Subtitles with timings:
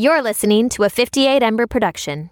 [0.00, 2.30] You're listening to a 58 Ember production.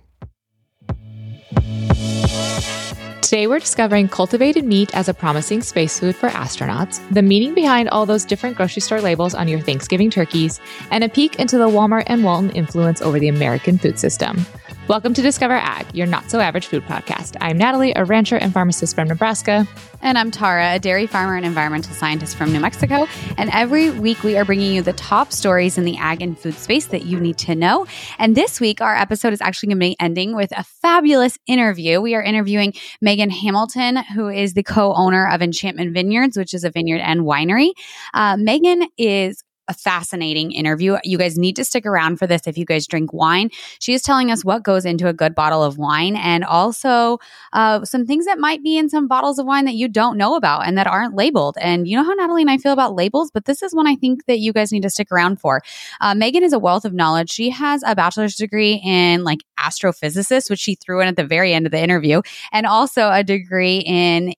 [3.20, 7.90] Today, we're discovering cultivated meat as a promising space food for astronauts, the meaning behind
[7.90, 11.68] all those different grocery store labels on your Thanksgiving turkeys, and a peek into the
[11.68, 14.46] Walmart and Walton influence over the American food system.
[14.88, 17.36] Welcome to Discover Ag, your not so average food podcast.
[17.42, 19.68] I'm Natalie, a rancher and pharmacist from Nebraska.
[20.00, 23.06] And I'm Tara, a dairy farmer and environmental scientist from New Mexico.
[23.36, 26.54] And every week we are bringing you the top stories in the ag and food
[26.54, 27.86] space that you need to know.
[28.18, 32.00] And this week, our episode is actually going to be ending with a fabulous interview.
[32.00, 36.64] We are interviewing Megan Hamilton, who is the co owner of Enchantment Vineyards, which is
[36.64, 37.72] a vineyard and winery.
[38.14, 40.96] Uh, Megan is a fascinating interview.
[41.04, 43.50] You guys need to stick around for this if you guys drink wine.
[43.78, 47.18] She is telling us what goes into a good bottle of wine and also
[47.52, 50.36] uh, some things that might be in some bottles of wine that you don't know
[50.36, 51.56] about and that aren't labeled.
[51.60, 53.96] And you know how Natalie and I feel about labels, but this is one I
[53.96, 55.62] think that you guys need to stick around for.
[56.00, 57.30] Uh, Megan is a wealth of knowledge.
[57.30, 61.52] She has a bachelor's degree in like astrophysicist, which she threw in at the very
[61.52, 64.34] end of the interview, and also a degree in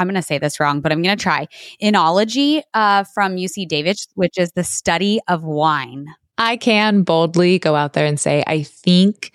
[0.00, 1.46] I'm going to say this wrong, but I'm going to try.
[1.82, 6.06] Enology uh, from UC Davis, which is the study of wine.
[6.38, 9.32] I can boldly go out there and say, I think,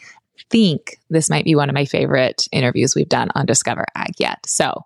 [0.49, 4.39] think this might be one of my favorite interviews we've done on Discover Ag yet.
[4.47, 4.81] So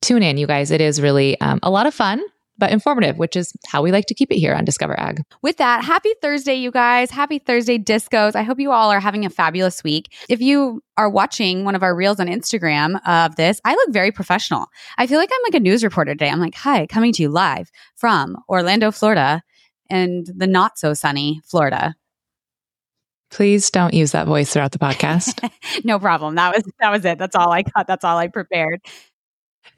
[0.00, 0.70] tune in, you guys.
[0.70, 2.22] It is really um, a lot of fun
[2.62, 5.24] but informative, which is how we like to keep it here on Discover Ag.
[5.42, 7.10] With that, happy Thursday, you guys.
[7.10, 8.36] Happy Thursday, discos.
[8.36, 10.14] I hope you all are having a fabulous week.
[10.28, 14.12] If you are watching one of our reels on Instagram of this, I look very
[14.12, 14.66] professional.
[14.96, 16.28] I feel like I'm like a news reporter today.
[16.30, 19.42] I'm like, hi, coming to you live from Orlando, Florida,
[19.90, 21.96] and the not so sunny Florida.
[23.32, 25.50] Please don't use that voice throughout the podcast.
[25.84, 26.36] no problem.
[26.36, 27.18] That was that was it.
[27.18, 27.88] That's all I got.
[27.88, 28.82] That's all I prepared.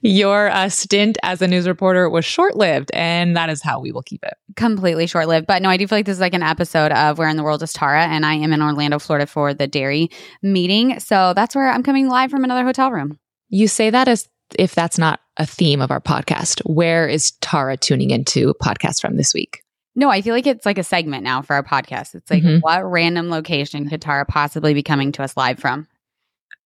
[0.01, 3.91] Your uh, stint as a news reporter was short lived, and that is how we
[3.91, 4.35] will keep it.
[4.57, 5.47] Completely short lived.
[5.47, 7.43] But no, I do feel like this is like an episode of Where in the
[7.43, 10.11] World is Tara, and I am in Orlando, Florida for the dairy
[10.43, 11.01] meeting.
[11.01, 13.19] So that's where I'm coming live from another hotel room.
[13.49, 16.61] You say that as if that's not a theme of our podcast.
[16.61, 19.63] Where is Tara tuning into podcast from this week?
[19.97, 22.15] No, I feel like it's like a segment now for our podcast.
[22.15, 22.59] It's like, mm-hmm.
[22.59, 25.87] what random location could Tara possibly be coming to us live from?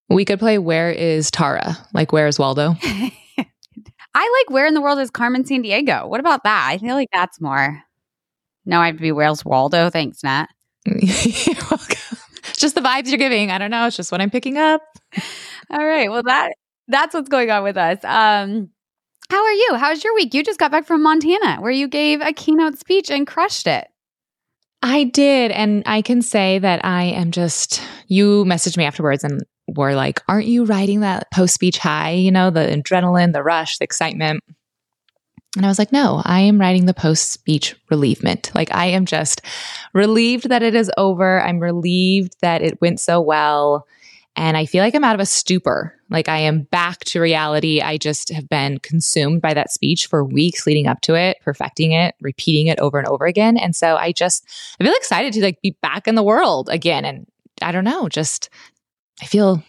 [0.09, 1.77] We could play Where is Tara?
[1.93, 2.75] Like, Where is Waldo?
[2.83, 6.07] I like Where in the World is Carmen Sandiego?
[6.07, 6.67] What about that?
[6.69, 7.83] I feel like that's more.
[8.65, 9.89] No, I have to be Where's Waldo.
[9.89, 10.47] Thanks, Nat.
[10.85, 12.17] you're welcome.
[12.53, 13.51] Just the vibes you're giving.
[13.51, 13.87] I don't know.
[13.87, 14.81] It's just what I'm picking up.
[15.69, 16.09] All right.
[16.09, 16.53] Well, that
[16.87, 18.03] that's what's going on with us.
[18.03, 18.69] Um,
[19.29, 19.75] how are you?
[19.75, 20.33] How's your week?
[20.33, 23.87] You just got back from Montana where you gave a keynote speech and crushed it.
[24.81, 25.51] I did.
[25.51, 30.21] And I can say that I am just, you messaged me afterwards and were like,
[30.27, 32.11] aren't you riding that post speech high?
[32.11, 34.43] You know, the adrenaline, the rush, the excitement.
[35.55, 38.51] And I was like, no, I am riding the post speech relievement.
[38.53, 39.41] Like, I am just
[39.93, 41.41] relieved that it is over.
[41.41, 43.87] I'm relieved that it went so well.
[44.35, 45.95] And I feel like I'm out of a stupor.
[46.11, 47.81] Like, I am back to reality.
[47.81, 51.91] I just have been consumed by that speech for weeks leading up to it, perfecting
[51.91, 53.57] it, repeating it over and over again.
[53.57, 54.45] And so I just,
[54.79, 57.03] I feel excited to like be back in the world again.
[57.03, 57.25] And
[57.63, 58.49] I don't know, just
[59.21, 59.63] I feel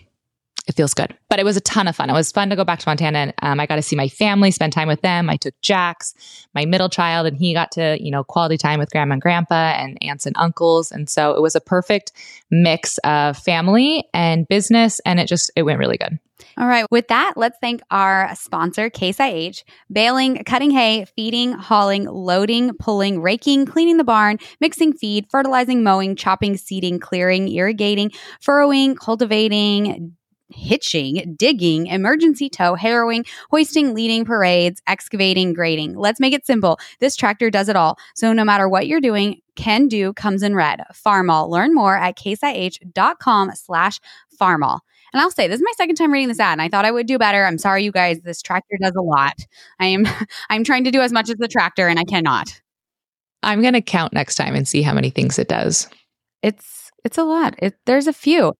[0.68, 1.16] it feels good.
[1.30, 2.10] But it was a ton of fun.
[2.10, 4.08] It was fun to go back to Montana and um, I got to see my
[4.08, 5.30] family, spend time with them.
[5.30, 6.14] I took Jax,
[6.54, 9.72] my middle child, and he got to, you know, quality time with grandma and grandpa
[9.76, 10.92] and aunts and uncles.
[10.92, 12.12] And so it was a perfect
[12.50, 15.00] mix of family and business.
[15.06, 16.18] And it just, it went really good.
[16.58, 16.86] All right.
[16.90, 23.20] With that, let's thank our sponsor, Case IH, baling, cutting hay, feeding, hauling, loading, pulling,
[23.20, 30.16] raking, cleaning the barn, mixing feed, fertilizing, mowing, chopping, seeding, clearing, irrigating, furrowing, cultivating,
[30.50, 35.96] hitching, digging, emergency tow, harrowing, hoisting, leading parades, excavating, grading.
[35.96, 36.78] Let's make it simple.
[37.00, 37.98] This tractor does it all.
[38.14, 40.80] So no matter what you're doing, can do comes in red.
[40.92, 41.48] Farmall.
[41.48, 44.00] Learn more at caseih.com slash
[44.40, 44.80] farmall.
[45.12, 46.90] And I'll say this is my second time reading this ad, and I thought I
[46.90, 47.44] would do better.
[47.44, 48.20] I'm sorry, you guys.
[48.20, 49.34] This tractor does a lot.
[49.80, 50.06] I am
[50.50, 52.60] I'm trying to do as much as the tractor, and I cannot.
[53.42, 55.88] I'm gonna count next time and see how many things it does.
[56.42, 57.54] It's it's a lot.
[57.58, 58.52] It, there's a few.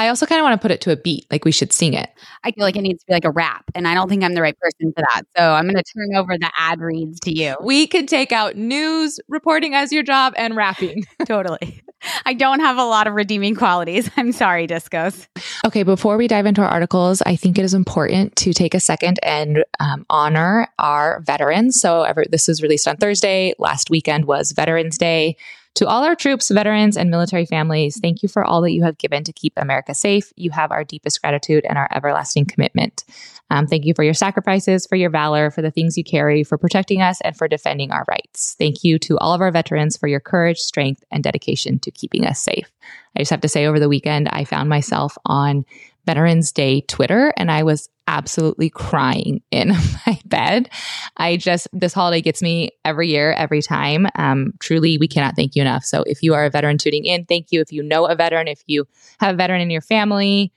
[0.00, 1.92] I also kind of want to put it to a beat, like we should sing
[1.92, 2.08] it.
[2.42, 4.32] I feel like it needs to be like a rap, and I don't think I'm
[4.32, 5.24] the right person for that.
[5.36, 7.54] So I'm going to turn over the ad reads to you.
[7.60, 11.04] We could take out news reporting as your job and rapping.
[11.26, 11.82] totally.
[12.24, 14.10] I don't have a lot of redeeming qualities.
[14.16, 15.26] I'm sorry, discos.
[15.66, 18.80] Okay, before we dive into our articles, I think it is important to take a
[18.80, 21.78] second and um, honor our veterans.
[21.78, 23.52] So, ever, this was released on Thursday.
[23.58, 25.36] Last weekend was Veterans Day.
[25.76, 28.98] To all our troops, veterans, and military families, thank you for all that you have
[28.98, 30.32] given to keep America safe.
[30.36, 33.04] You have our deepest gratitude and our everlasting commitment.
[33.50, 36.58] Um, thank you for your sacrifices, for your valor, for the things you carry, for
[36.58, 38.56] protecting us, and for defending our rights.
[38.58, 42.26] Thank you to all of our veterans for your courage, strength, and dedication to keeping
[42.26, 42.70] us safe.
[43.16, 45.64] I just have to say, over the weekend, I found myself on
[46.06, 49.68] Veterans Day Twitter and I was absolutely crying in
[50.06, 50.68] my bed.
[51.16, 54.08] I just, this holiday gets me every year, every time.
[54.16, 55.84] Um, truly, we cannot thank you enough.
[55.84, 57.60] So if you are a veteran tuning in, thank you.
[57.60, 58.86] If you know a veteran, if you
[59.20, 60.52] have a veteran in your family,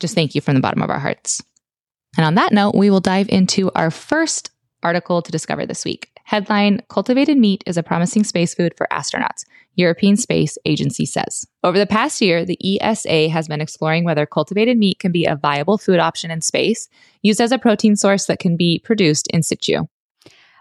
[0.00, 1.42] just thank you from the bottom of our hearts.
[2.16, 4.50] And on that note, we will dive into our first
[4.82, 6.10] article to discover this week.
[6.24, 9.44] Headline Cultivated meat is a promising space food for astronauts,
[9.76, 11.46] European Space Agency says.
[11.62, 15.36] Over the past year, the ESA has been exploring whether cultivated meat can be a
[15.36, 16.88] viable food option in space,
[17.22, 19.86] used as a protein source that can be produced in situ.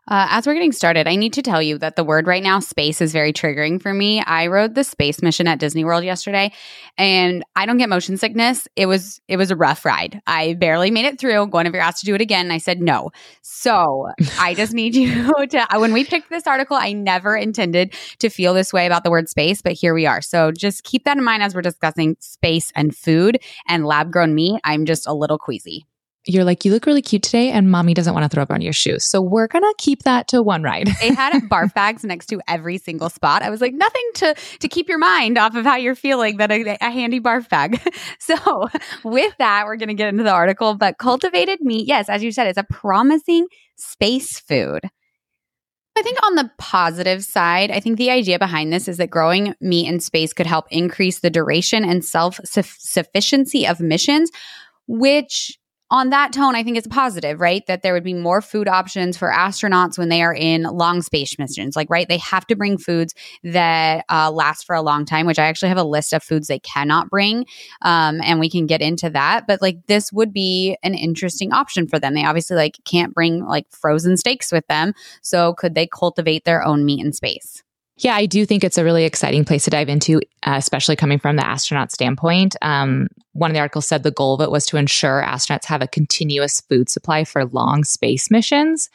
[0.08, 2.60] Uh, as we're getting started, I need to tell you that the word right now,
[2.60, 4.22] space, is very triggering for me.
[4.22, 6.52] I rode the space mission at Disney World yesterday,
[6.98, 8.68] and I don't get motion sickness.
[8.76, 10.22] It was it was a rough ride.
[10.28, 11.48] I barely made it through.
[11.48, 13.10] Guinevere asked to do it again, and I said no.
[13.42, 14.10] So
[14.40, 15.68] I just need you to.
[15.76, 19.28] When we picked this article, I never intended to feel this way about the word
[19.28, 20.22] space, but here we are.
[20.22, 24.36] So just keep that in mind as we're discussing space and food and lab grown
[24.36, 24.62] meat.
[24.64, 25.88] I'm just a little queasy
[26.26, 28.62] you're like, you look really cute today, and mommy doesn't want to throw up on
[28.62, 29.04] your shoes.
[29.04, 30.88] So we're gonna keep that to one ride.
[31.00, 33.42] they had barf bags next to every single spot.
[33.42, 36.52] I was like, nothing to to keep your mind off of how you're feeling, but
[36.52, 37.80] a, a handy barf bag.
[38.20, 38.68] so
[39.04, 40.76] with that, we're gonna get into the article.
[40.76, 44.82] But cultivated meat, yes, as you said, is a promising space food.
[45.98, 49.56] I think on the positive side, I think the idea behind this is that growing
[49.62, 54.30] meat in space could help increase the duration and self sufficiency of missions,
[54.88, 55.58] which
[55.92, 57.66] on that tone, I think it's positive, right?
[57.68, 61.38] That there would be more food options for astronauts when they are in long space
[61.38, 61.76] missions.
[61.76, 65.38] Like, right, they have to bring foods that uh, last for a long time, which
[65.38, 67.46] I actually have a list of foods they cannot bring.
[67.84, 69.46] Um, and we can get into that.
[69.48, 72.16] But like, this would be an interesting option for them.
[72.16, 74.94] They obviously like can't bring like frozen steaks with them.
[75.22, 77.65] So could they cultivate their own meat in space?
[77.98, 81.18] Yeah, I do think it's a really exciting place to dive into, uh, especially coming
[81.18, 82.56] from the astronaut standpoint.
[82.62, 85.82] Um, one of the articles said the goal of it was to ensure astronauts have
[85.82, 88.90] a continuous food supply for long space missions.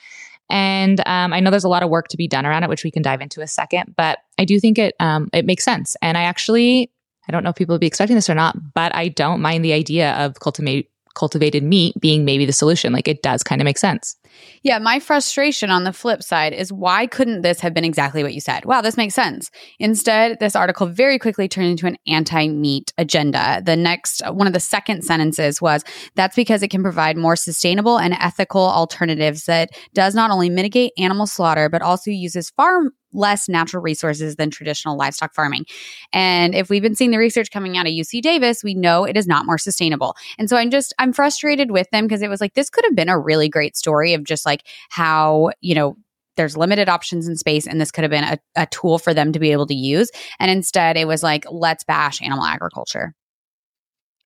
[0.51, 2.85] And um, I know there's a lot of work to be done around it, which
[2.85, 3.95] we can dive into a second.
[3.97, 5.97] But I do think it um, it makes sense.
[6.03, 6.91] And I actually
[7.29, 9.65] I don't know if people would be expecting this or not, but I don't mind
[9.65, 12.93] the idea of cultivate cultivated meat being maybe the solution.
[12.93, 14.17] Like it does kind of make sense.
[14.63, 18.35] Yeah, my frustration on the flip side is why couldn't this have been exactly what
[18.35, 18.65] you said?
[18.65, 19.51] Wow, this makes sense.
[19.79, 23.63] Instead, this article very quickly turned into an anti meat agenda.
[23.65, 25.83] The next, uh, one of the second sentences was
[26.15, 30.93] that's because it can provide more sustainable and ethical alternatives that does not only mitigate
[30.99, 32.83] animal slaughter, but also uses far
[33.13, 35.65] less natural resources than traditional livestock farming.
[36.13, 39.17] And if we've been seeing the research coming out of UC Davis, we know it
[39.17, 40.15] is not more sustainable.
[40.39, 42.95] And so I'm just, I'm frustrated with them because it was like, this could have
[42.95, 45.97] been a really great story of just like how, you know,
[46.37, 49.33] there's limited options in space and this could have been a, a tool for them
[49.33, 50.11] to be able to use.
[50.39, 53.15] And instead it was like, let's bash animal agriculture.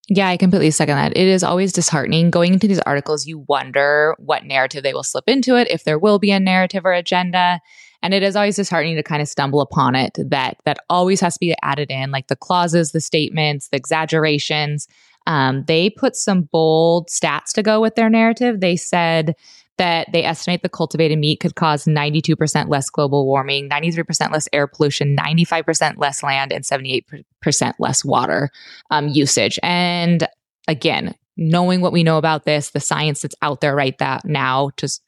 [0.08, 1.16] Yeah, I completely second that.
[1.16, 3.26] It is always disheartening going into these articles.
[3.26, 6.84] You wonder what narrative they will slip into it, if there will be a narrative
[6.84, 7.58] or agenda.
[8.02, 11.34] And it is always disheartening to kind of stumble upon it that that always has
[11.34, 14.86] to be added in, like the clauses, the statements, the exaggerations.
[15.26, 18.60] Um, they put some bold stats to go with their narrative.
[18.60, 19.34] They said
[19.76, 24.66] that they estimate the cultivated meat could cause 92% less global warming, 93% less air
[24.66, 28.50] pollution, 95% less land, and 78% less water
[28.90, 29.58] um, usage.
[29.62, 30.28] And
[30.68, 34.70] again, knowing what we know about this, the science that's out there right that now
[34.76, 35.02] just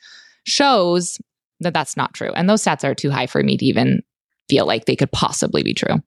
[0.45, 1.19] shows
[1.61, 2.33] that that's not true.
[2.33, 4.03] And those stats are too high for me to even
[4.49, 6.03] feel like they could possibly be true.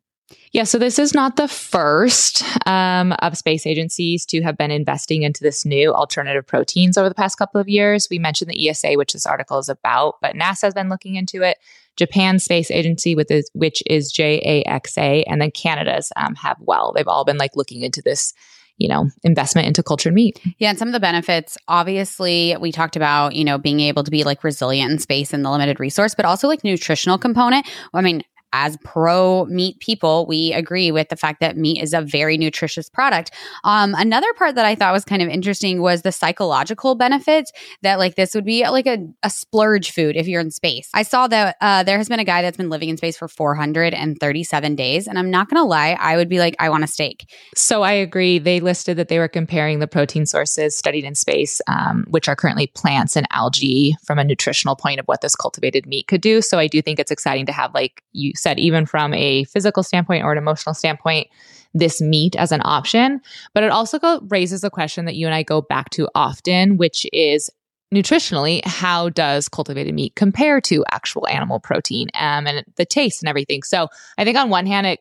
[0.52, 5.24] Yeah, so this is not the first um, of space agencies to have been investing
[5.24, 8.08] into this new alternative proteins over the past couple of years.
[8.10, 11.44] We mentioned the ESA, which this article is about, but NASA has been looking into
[11.44, 11.58] it.
[11.98, 16.94] Japan Space Agency, with which is JAXA, and then Canada's um, have well.
[16.94, 18.34] They've all been like looking into this
[18.80, 20.42] you know, investment into cultured meat.
[20.58, 20.70] Yeah.
[20.70, 24.24] And some of the benefits, obviously, we talked about, you know, being able to be
[24.24, 27.68] like resilient in space and the limited resource, but also like nutritional component.
[27.94, 32.02] I mean, as pro meat people, we agree with the fact that meat is a
[32.02, 33.32] very nutritious product.
[33.64, 37.52] Um, another part that I thought was kind of interesting was the psychological benefits
[37.82, 40.90] that like this would be like a, a splurge food if you're in space.
[40.94, 43.28] I saw that uh, there has been a guy that's been living in space for
[43.28, 47.30] 437 days, and I'm not gonna lie, I would be like, I want a steak.
[47.56, 48.40] So I agree.
[48.40, 52.36] They listed that they were comparing the protein sources studied in space, um, which are
[52.36, 56.42] currently plants and algae, from a nutritional point of what this cultivated meat could do.
[56.42, 59.84] So I do think it's exciting to have like you said, even from a physical
[59.84, 61.28] standpoint or an emotional standpoint,
[61.74, 63.22] this meat as an option.
[63.54, 66.78] But it also go, raises a question that you and I go back to often,
[66.78, 67.50] which is
[67.94, 73.30] nutritionally, how does cultivated meat compare to actual animal protein um, and the taste and
[73.30, 73.64] everything?
[73.64, 75.00] So I think on one hand, it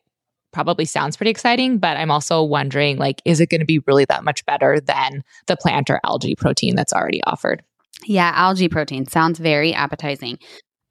[0.51, 4.05] probably sounds pretty exciting, but I'm also wondering like, is it going to be really
[4.05, 7.63] that much better than the plant or algae protein that's already offered?
[8.05, 10.39] Yeah, algae protein sounds very appetizing.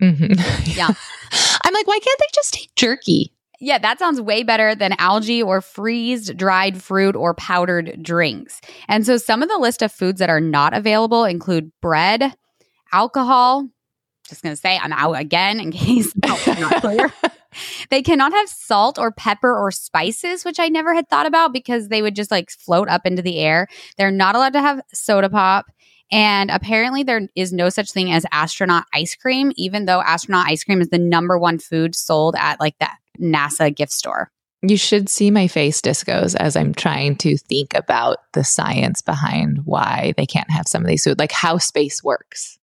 [0.03, 0.71] Mm-hmm.
[0.79, 0.91] Yeah.
[1.65, 3.33] I'm like, why can't they just take jerky?
[3.61, 8.61] Yeah, that sounds way better than algae or freeze dried fruit or powdered drinks.
[8.87, 12.35] And so some of the list of foods that are not available include bread,
[12.93, 13.69] alcohol.
[14.29, 16.39] Just going to say I'm out again in case not
[16.81, 17.13] clear.
[17.91, 21.89] they cannot have salt or pepper or spices, which I never had thought about because
[21.89, 23.67] they would just like float up into the air.
[23.97, 25.67] They're not allowed to have soda pop.
[26.11, 30.65] And apparently, there is no such thing as astronaut ice cream, even though astronaut ice
[30.65, 32.89] cream is the number one food sold at like the
[33.21, 34.31] NASA gift store.
[34.63, 39.61] You should see my face discos as I'm trying to think about the science behind
[39.67, 42.59] why they can't have some of these food, like how space works.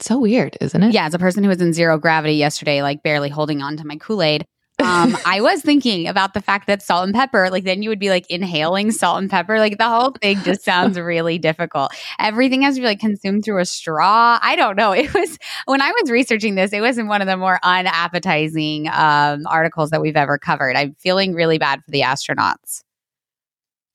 [0.00, 0.92] It's so weird, isn't it?
[0.92, 3.86] Yeah, as a person who was in zero gravity yesterday, like barely holding on to
[3.86, 4.44] my Kool Aid,
[4.84, 7.98] um, I was thinking about the fact that salt and pepper, like then you would
[7.98, 9.58] be like inhaling salt and pepper.
[9.58, 11.92] Like the whole thing just sounds really difficult.
[12.18, 14.38] Everything has to be like consumed through a straw.
[14.42, 14.92] I don't know.
[15.04, 19.46] It was when I was researching this, it wasn't one of the more unappetizing um,
[19.46, 20.76] articles that we've ever covered.
[20.76, 22.82] I'm feeling really bad for the astronauts.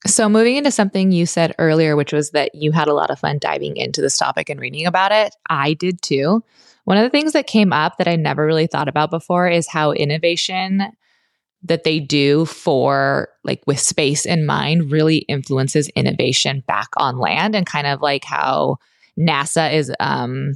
[0.05, 3.19] So, moving into something you said earlier, which was that you had a lot of
[3.19, 6.43] fun diving into this topic and reading about it, I did too.
[6.89, 9.67] One of the things that came up that I never really thought about before is
[9.67, 10.81] how innovation
[11.62, 17.55] that they do for like with space in mind really influences innovation back on land
[17.55, 18.77] and kind of like how
[19.19, 20.53] NASA is um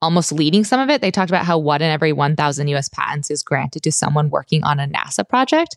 [0.00, 1.00] almost leading some of it.
[1.00, 4.62] They talked about how one in every 1,000 US patents is granted to someone working
[4.62, 5.76] on a NASA project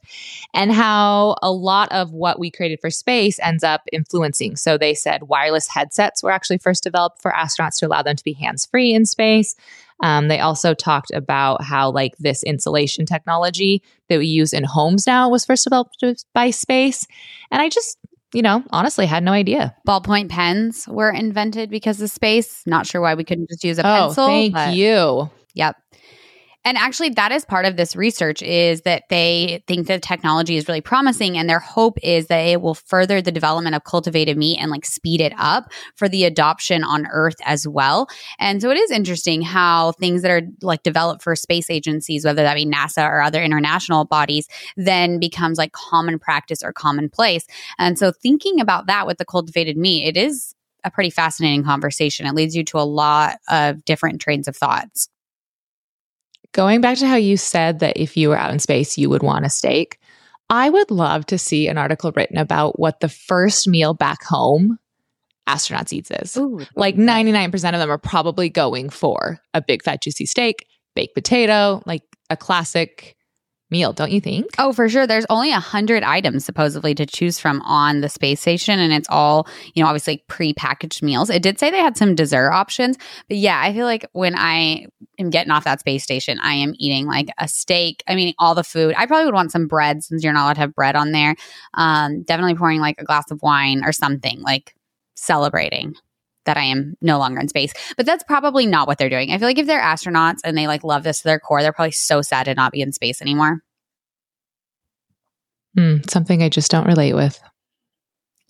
[0.54, 4.56] and how a lot of what we created for space ends up influencing.
[4.56, 8.24] So they said wireless headsets were actually first developed for astronauts to allow them to
[8.24, 9.56] be hands free in space.
[10.04, 15.06] Um, they also talked about how like this insulation technology that we use in homes
[15.06, 17.06] now was first developed by space.
[17.52, 17.98] And I just
[18.34, 19.76] you know, honestly had no idea.
[19.88, 22.64] Ballpoint pens were invented because of space.
[22.66, 24.28] Not sure why we couldn't just use a oh, pencil.
[24.28, 25.30] Thank you.
[25.54, 25.76] Yep.
[26.64, 30.68] And actually, that is part of this research is that they think that technology is
[30.68, 34.60] really promising, and their hope is that it will further the development of cultivated meat
[34.60, 38.08] and like speed it up for the adoption on Earth as well.
[38.38, 42.44] And so it is interesting how things that are like developed for space agencies, whether
[42.44, 47.48] that be NASA or other international bodies, then becomes like common practice or commonplace.
[47.80, 50.54] And so thinking about that with the cultivated meat, it is
[50.84, 52.28] a pretty fascinating conversation.
[52.28, 55.10] It leads you to a lot of different trains of thoughts.
[56.54, 59.24] Going back to how you said that if you were out in space, you would
[59.24, 60.00] want a steak.
[60.50, 64.78] I would love to see an article written about what the first meal back home
[65.48, 66.36] astronauts eats is.
[66.38, 71.16] Ooh, like 99% of them are probably going for a big fat juicy steak, baked
[71.16, 73.16] potato, like a classic
[73.72, 74.52] meal, don't you think?
[74.58, 75.08] Oh, for sure.
[75.08, 79.08] There's only a hundred items supposedly to choose from on the space station, and it's
[79.10, 81.30] all you know, obviously pre-packaged meals.
[81.30, 82.98] It did say they had some dessert options,
[83.28, 84.88] but yeah, I feel like when I
[85.18, 88.04] am getting off that space station, I am eating like a steak.
[88.08, 88.94] I mean, all the food.
[88.98, 91.36] I probably would want some bread since you're not allowed to have bread on there.
[91.74, 94.76] Um, definitely pouring like a glass of wine or something like
[95.16, 95.96] celebrating
[96.46, 97.74] that I am no longer in space.
[97.98, 99.32] But that's probably not what they're doing.
[99.32, 101.74] I feel like if they're astronauts and they like love this to their core, they're
[101.74, 103.62] probably so sad to not be in space anymore.
[105.78, 107.40] Mm, something I just don't relate with.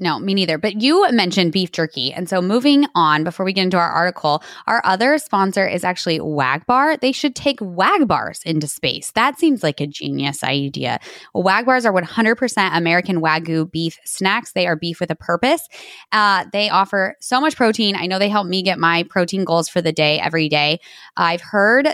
[0.01, 0.57] No, me neither.
[0.57, 2.11] But you mentioned beef jerky.
[2.11, 6.17] And so moving on before we get into our article, our other sponsor is actually
[6.17, 6.99] Wagbar.
[6.99, 9.11] They should take Wagbars into space.
[9.11, 10.99] That seems like a genius idea.
[11.35, 14.53] Wagbars are 100% American Wagyu beef snacks.
[14.53, 15.69] They are beef with a purpose.
[16.11, 17.95] Uh, they offer so much protein.
[17.95, 20.79] I know they help me get my protein goals for the day every day.
[21.15, 21.89] I've heard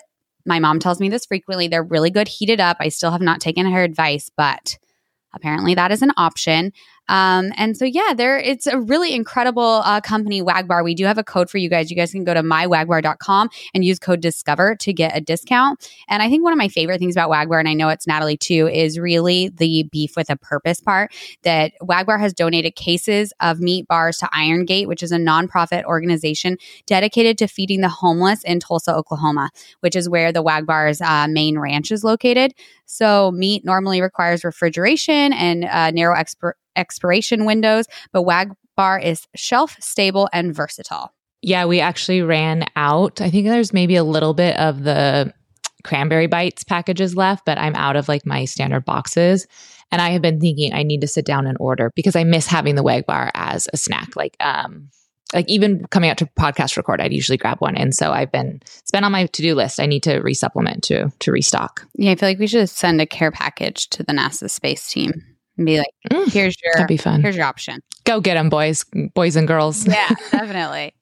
[0.45, 1.67] my mom tells me this frequently.
[1.67, 2.77] They're really good heated up.
[2.79, 4.77] I still have not taken her advice, but
[5.33, 6.71] apparently that is an option.
[7.07, 10.83] Um, and so, yeah, there it's a really incredible uh, company, Wagbar.
[10.83, 11.89] We do have a code for you guys.
[11.89, 15.89] You guys can go to mywagbar.com and use code Discover to get a discount.
[16.07, 18.37] And I think one of my favorite things about Wagbar, and I know it's Natalie
[18.37, 21.13] too, is really the beef with a purpose part.
[21.43, 25.83] That Wagbar has donated cases of meat bars to Iron Gate, which is a nonprofit
[25.85, 29.49] organization dedicated to feeding the homeless in Tulsa, Oklahoma,
[29.79, 32.53] which is where the Wagbar's uh, main ranch is located.
[32.87, 39.27] So, meat normally requires refrigeration and uh, narrow exp- expiration windows, but Wag Bar is
[39.35, 41.13] shelf stable and versatile.
[41.41, 43.21] Yeah, we actually ran out.
[43.21, 45.33] I think there's maybe a little bit of the
[45.83, 49.47] cranberry bites packages left, but I'm out of like my standard boxes.
[49.91, 52.47] And I have been thinking I need to sit down and order because I miss
[52.47, 54.15] having the Wagbar as a snack.
[54.15, 54.89] Like, um,
[55.33, 57.75] like even coming out to podcast record, I'd usually grab one.
[57.75, 59.79] And so I've been it's been on my to do list.
[59.79, 61.85] I need to resupplement to to restock.
[61.95, 65.11] Yeah, I feel like we should send a care package to the NASA space team
[65.57, 67.21] and be like, mm, here's your that'd be fun.
[67.21, 67.81] Here's your option.
[68.05, 69.85] Go get them, boys, boys and girls.
[69.85, 70.93] Yeah, definitely.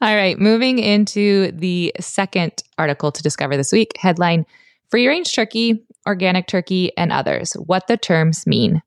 [0.00, 3.92] All right, moving into the second article to discover this week.
[3.98, 4.44] Headline:
[4.90, 7.52] Free range turkey, organic turkey, and others.
[7.52, 8.82] What the terms mean.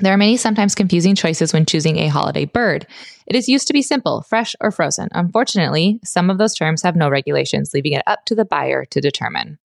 [0.00, 2.86] There are many sometimes confusing choices when choosing a holiday bird.
[3.26, 5.08] It is used to be simple, fresh or frozen.
[5.12, 9.00] Unfortunately, some of those terms have no regulations, leaving it up to the buyer to
[9.00, 9.58] determine.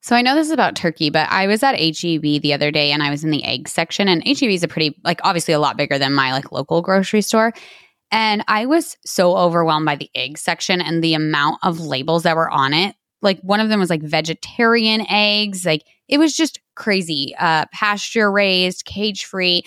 [0.00, 2.90] So I know this is about turkey, but I was at HEB the other day
[2.90, 5.60] and I was in the egg section and HEB is a pretty like obviously a
[5.60, 7.52] lot bigger than my like local grocery store.
[8.10, 12.36] And I was so overwhelmed by the egg section and the amount of labels that
[12.36, 12.94] were on it.
[13.22, 15.82] Like one of them was like vegetarian eggs, like
[16.12, 17.34] it was just crazy.
[17.38, 19.62] Uh, pasture raised, cage free.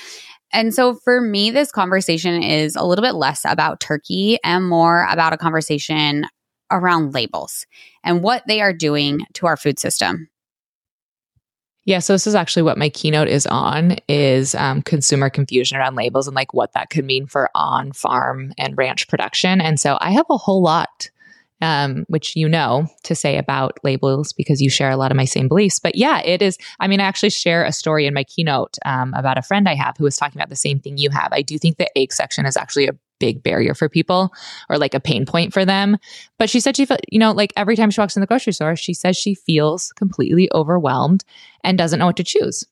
[0.53, 5.07] And so for me, this conversation is a little bit less about turkey and more
[5.09, 6.27] about a conversation
[6.69, 7.65] around labels
[8.03, 10.29] and what they are doing to our food system.
[11.83, 15.95] Yeah, so this is actually what my keynote is on is um, consumer confusion around
[15.95, 19.61] labels and like what that could mean for on farm and ranch production.
[19.61, 21.09] And so I have a whole lot
[21.61, 25.25] um, which you know to say about labels because you share a lot of my
[25.25, 25.79] same beliefs.
[25.79, 26.57] But yeah, it is.
[26.79, 29.75] I mean, I actually share a story in my keynote um, about a friend I
[29.75, 31.29] have who was talking about the same thing you have.
[31.31, 34.33] I do think the egg section is actually a big barrier for people
[34.69, 35.97] or like a pain point for them.
[36.37, 38.53] But she said she felt, you know, like every time she walks in the grocery
[38.53, 41.23] store, she says she feels completely overwhelmed
[41.63, 42.65] and doesn't know what to choose.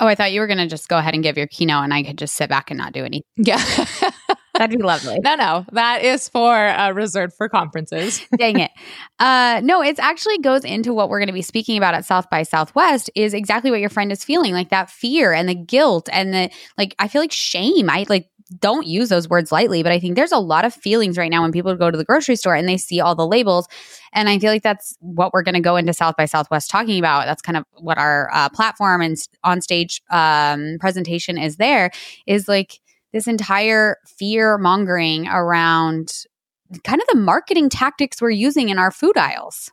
[0.00, 1.94] Oh, I thought you were going to just go ahead and give your keynote and
[1.94, 3.22] I could just sit back and not do anything.
[3.36, 3.62] Yeah.
[4.54, 5.18] That'd be lovely.
[5.20, 8.24] no, no, that is for uh, reserved for conferences.
[8.38, 8.70] Dang it.
[9.18, 12.30] Uh, no, it actually goes into what we're going to be speaking about at South
[12.30, 16.08] by Southwest is exactly what your friend is feeling like that fear and the guilt
[16.12, 16.94] and the like.
[16.98, 17.90] I feel like shame.
[17.90, 21.16] I like don't use those words lightly, but I think there's a lot of feelings
[21.16, 23.66] right now when people go to the grocery store and they see all the labels.
[24.12, 26.98] And I feel like that's what we're going to go into South by Southwest talking
[26.98, 27.26] about.
[27.26, 31.90] That's kind of what our uh, platform and on stage um, presentation is there
[32.26, 32.80] is like
[33.14, 36.24] this entire fear mongering around
[36.82, 39.70] kind of the marketing tactics we're using in our food aisles.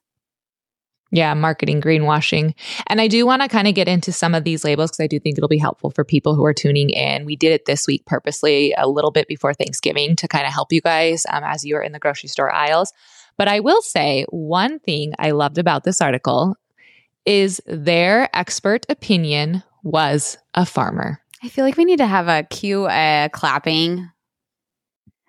[1.11, 2.53] Yeah, marketing greenwashing.
[2.85, 5.07] And I do want to kind of get into some of these labels because I
[5.07, 7.25] do think it'll be helpful for people who are tuning in.
[7.25, 10.71] We did it this week purposely a little bit before Thanksgiving to kind of help
[10.71, 12.93] you guys um, as you are in the grocery store aisles.
[13.37, 16.55] But I will say one thing I loved about this article
[17.25, 21.20] is their expert opinion was a farmer.
[21.43, 24.09] I feel like we need to have a cue a clapping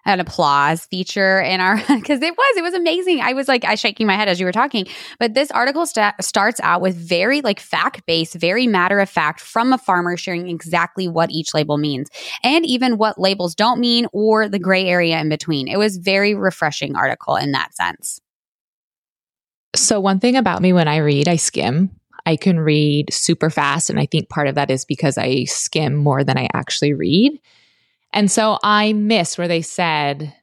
[0.05, 3.21] an applause feature in our because it was it was amazing.
[3.21, 4.87] I was like i shaking my head as you were talking.
[5.19, 9.41] But this article st- starts out with very like fact based very matter of fact
[9.41, 12.09] from a farmer sharing exactly what each label means
[12.43, 15.69] and even what labels don't mean or the gray area in between.
[15.69, 18.21] It was very refreshing article in that sense.
[19.75, 21.91] So one thing about me when i read i skim
[22.25, 23.91] I can read super fast.
[23.91, 27.41] And I think part of that is because I skim more than I actually read.
[28.13, 30.35] And so I missed where they said,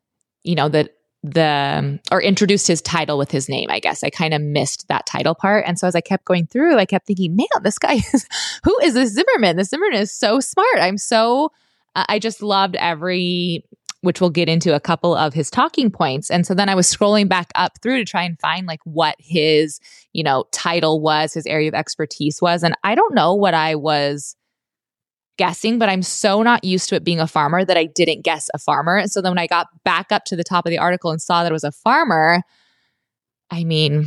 [0.44, 4.04] you know, that the, or introduced his title with his name, I guess.
[4.04, 5.66] I kind of missed that title part.
[5.68, 8.28] And so as I kept going through, I kept thinking, man, this guy is,
[8.64, 9.58] who is this Zimmerman?
[9.58, 10.78] This Zimmerman is so smart.
[10.80, 11.52] I'm so,
[11.96, 13.66] I just loved every
[14.02, 16.32] which we'll get into a couple of his talking points.
[16.32, 19.16] And so then I was scrolling back up through to try and find like what
[19.20, 19.80] his,
[20.14, 22.64] you know, title was, his area of expertise was.
[22.64, 24.36] And I don't know what I was
[25.38, 28.50] guessing, but I'm so not used to it being a farmer that I didn't guess
[28.54, 28.98] a farmer.
[28.98, 31.22] And so then when I got back up to the top of the article and
[31.22, 32.42] saw that it was a farmer,
[33.52, 34.06] I mean,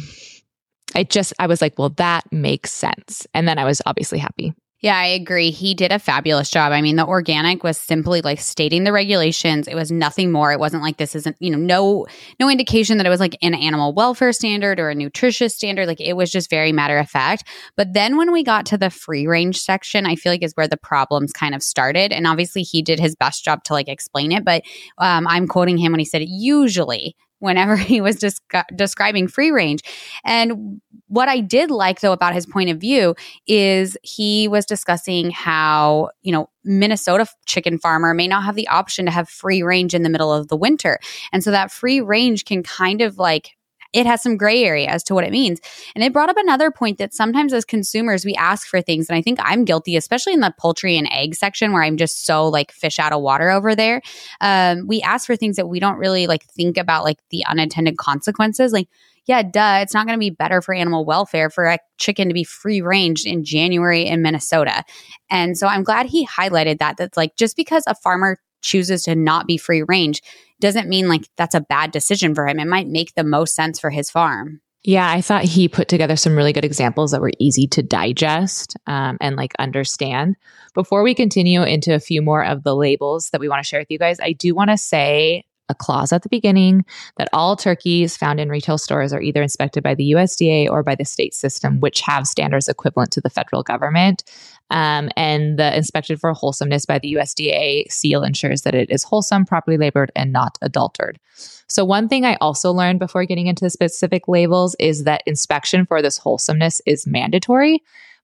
[0.94, 3.26] I just, I was like, well, that makes sense.
[3.34, 4.54] And then I was obviously happy.
[4.82, 5.52] Yeah, I agree.
[5.52, 6.72] He did a fabulous job.
[6.72, 9.68] I mean, the organic was simply like stating the regulations.
[9.68, 10.50] It was nothing more.
[10.50, 12.06] It wasn't like this isn't, you know, no
[12.40, 15.86] no indication that it was like an animal welfare standard or a nutritious standard.
[15.86, 17.44] Like it was just very matter of fact.
[17.76, 20.66] But then when we got to the free range section, I feel like is where
[20.66, 22.10] the problems kind of started.
[22.10, 24.64] And obviously he did his best job to like explain it, but
[24.98, 29.80] um, I'm quoting him when he said usually whenever he was descri- describing free range.
[30.24, 33.14] And what I did like though about his point of view
[33.46, 39.04] is he was discussing how, you know, Minnesota chicken farmer may not have the option
[39.06, 41.00] to have free range in the middle of the winter.
[41.32, 43.56] And so that free range can kind of like
[43.92, 45.60] it has some gray area as to what it means.
[45.94, 49.08] And it brought up another point that sometimes as consumers, we ask for things.
[49.08, 52.24] And I think I'm guilty, especially in the poultry and egg section where I'm just
[52.24, 54.00] so like fish out of water over there.
[54.40, 57.98] Um, we ask for things that we don't really like think about like the unintended
[57.98, 58.72] consequences.
[58.72, 58.88] Like,
[59.26, 62.34] yeah, duh, it's not going to be better for animal welfare for a chicken to
[62.34, 64.82] be free range in January in Minnesota.
[65.30, 66.96] And so I'm glad he highlighted that.
[66.96, 70.22] That's like just because a farmer chooses to not be free range
[70.62, 72.58] doesn't mean like that's a bad decision for him.
[72.58, 74.60] It might make the most sense for his farm.
[74.84, 78.76] Yeah, I thought he put together some really good examples that were easy to digest
[78.88, 80.34] um, and like understand.
[80.74, 83.80] Before we continue into a few more of the labels that we want to share
[83.80, 86.84] with you guys, I do want to say a clause at the beginning
[87.16, 90.94] that all turkeys found in retail stores are either inspected by the USDA or by
[90.94, 94.24] the state system, which have standards equivalent to the federal government.
[94.72, 99.44] Um, and the inspected for wholesomeness by the USDA seal ensures that it is wholesome,
[99.44, 101.20] properly labored, and not adulterated.
[101.68, 105.86] So, one thing I also learned before getting into the specific labels is that inspection
[105.86, 107.82] for this wholesomeness is mandatory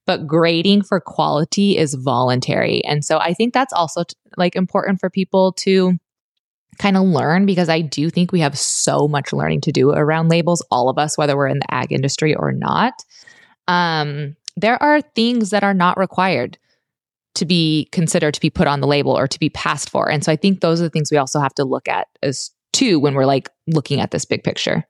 [0.09, 2.83] but grading for quality is voluntary.
[2.87, 5.99] And so I think that's also t- like important for people to
[6.79, 10.31] kind of learn because I do think we have so much learning to do around
[10.31, 12.95] labels, all of us, whether we're in the ag industry or not.
[13.67, 16.59] Um, there are things that are not required
[17.35, 20.11] to be considered to be put on the label or to be passed for.
[20.11, 22.51] And so I think those are the things we also have to look at as
[22.73, 24.85] too when we're like looking at this big picture.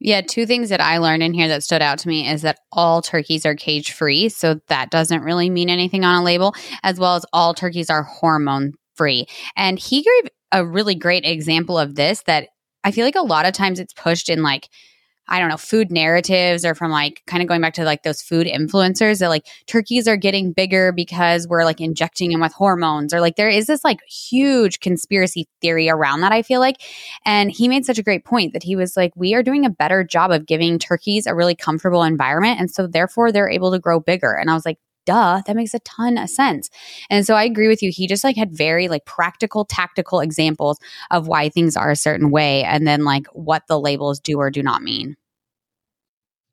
[0.00, 2.58] Yeah, two things that I learned in here that stood out to me is that
[2.72, 4.28] all turkeys are cage free.
[4.28, 8.02] So that doesn't really mean anything on a label, as well as all turkeys are
[8.02, 9.26] hormone free.
[9.54, 12.48] And he gave a really great example of this that
[12.82, 14.68] I feel like a lot of times it's pushed in like
[15.28, 18.20] I don't know, food narratives or from like kind of going back to like those
[18.20, 23.14] food influencers that like turkeys are getting bigger because we're like injecting them with hormones
[23.14, 26.82] or like there is this like huge conspiracy theory around that, I feel like.
[27.24, 29.70] And he made such a great point that he was like, we are doing a
[29.70, 32.58] better job of giving turkeys a really comfortable environment.
[32.60, 34.32] And so therefore they're able to grow bigger.
[34.32, 36.70] And I was like, duh, that makes a ton of sense.
[37.10, 37.90] And so I agree with you.
[37.92, 40.78] He just like had very like practical, tactical examples
[41.10, 44.50] of why things are a certain way and then like what the labels do or
[44.50, 45.16] do not mean.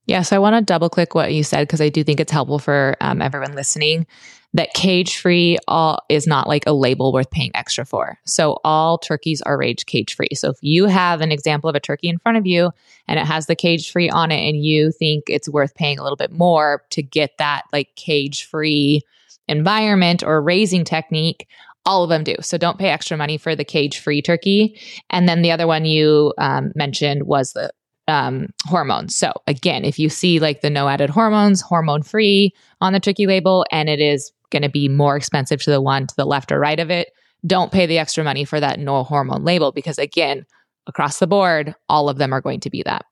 [0.06, 2.32] Yeah, so I want to double click what you said because I do think it's
[2.32, 4.08] helpful for um, everyone listening
[4.54, 8.18] that cage free all is not like a label worth paying extra for.
[8.26, 10.30] So all turkeys are raised cage free.
[10.34, 12.72] So if you have an example of a turkey in front of you
[13.08, 16.04] and it has the cage free on it and you think it's worth paying a
[16.04, 19.02] little bit more to get that like cage free
[19.48, 21.48] environment or raising technique,
[21.86, 22.36] all of them do.
[22.42, 24.80] So don't pay extra money for the cage free turkey.
[25.12, 27.72] And then the other one you um, mentioned was the
[28.08, 29.16] um, hormones.
[29.16, 33.28] So again, if you see like the no added hormones, hormone free on the turkey
[33.28, 36.52] label, and it is going to be more expensive to the one to the left
[36.52, 37.10] or right of it,
[37.46, 40.46] don't pay the extra money for that no hormone label because, again,
[40.88, 43.06] across the board, all of them are going to be that.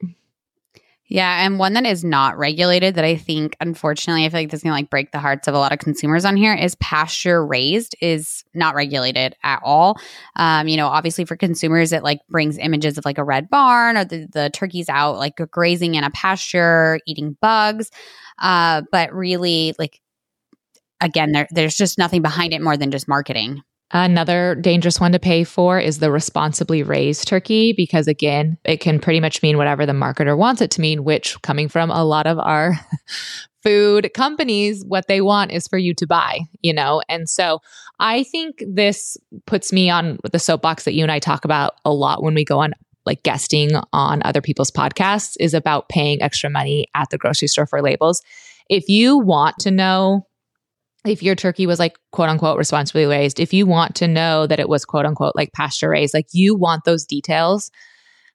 [1.09, 4.59] Yeah, and one that is not regulated that I think, unfortunately, I feel like this
[4.59, 7.45] is gonna like break the hearts of a lot of consumers on here is pasture
[7.45, 9.97] raised is not regulated at all.
[10.35, 13.95] Um, you know, obviously for consumers, it like brings images of like a red barn
[13.95, 17.89] or the, the turkeys out like grazing in a pasture, eating bugs.
[18.39, 20.01] Uh, but really, like
[21.01, 23.61] again, there, there's just nothing behind it more than just marketing.
[23.91, 28.99] Another dangerous one to pay for is the responsibly raised turkey, because again, it can
[28.99, 32.27] pretty much mean whatever the marketer wants it to mean, which coming from a lot
[32.27, 32.73] of our
[33.63, 37.01] food companies, what they want is for you to buy, you know?
[37.07, 37.61] And so
[37.99, 41.91] I think this puts me on the soapbox that you and I talk about a
[41.91, 42.73] lot when we go on
[43.05, 47.65] like guesting on other people's podcasts is about paying extra money at the grocery store
[47.65, 48.21] for labels.
[48.69, 50.26] If you want to know
[51.07, 54.59] if your turkey was like quote unquote responsibly raised, if you want to know that
[54.59, 57.71] it was quote unquote like pasture raised, like you want those details,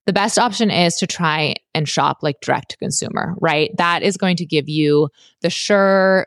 [0.07, 3.71] the best option is to try and shop like direct to consumer, right?
[3.77, 5.09] That is going to give you
[5.43, 6.27] the sure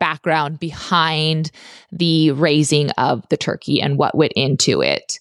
[0.00, 1.52] background behind
[1.92, 5.20] the raising of the turkey and what went into it.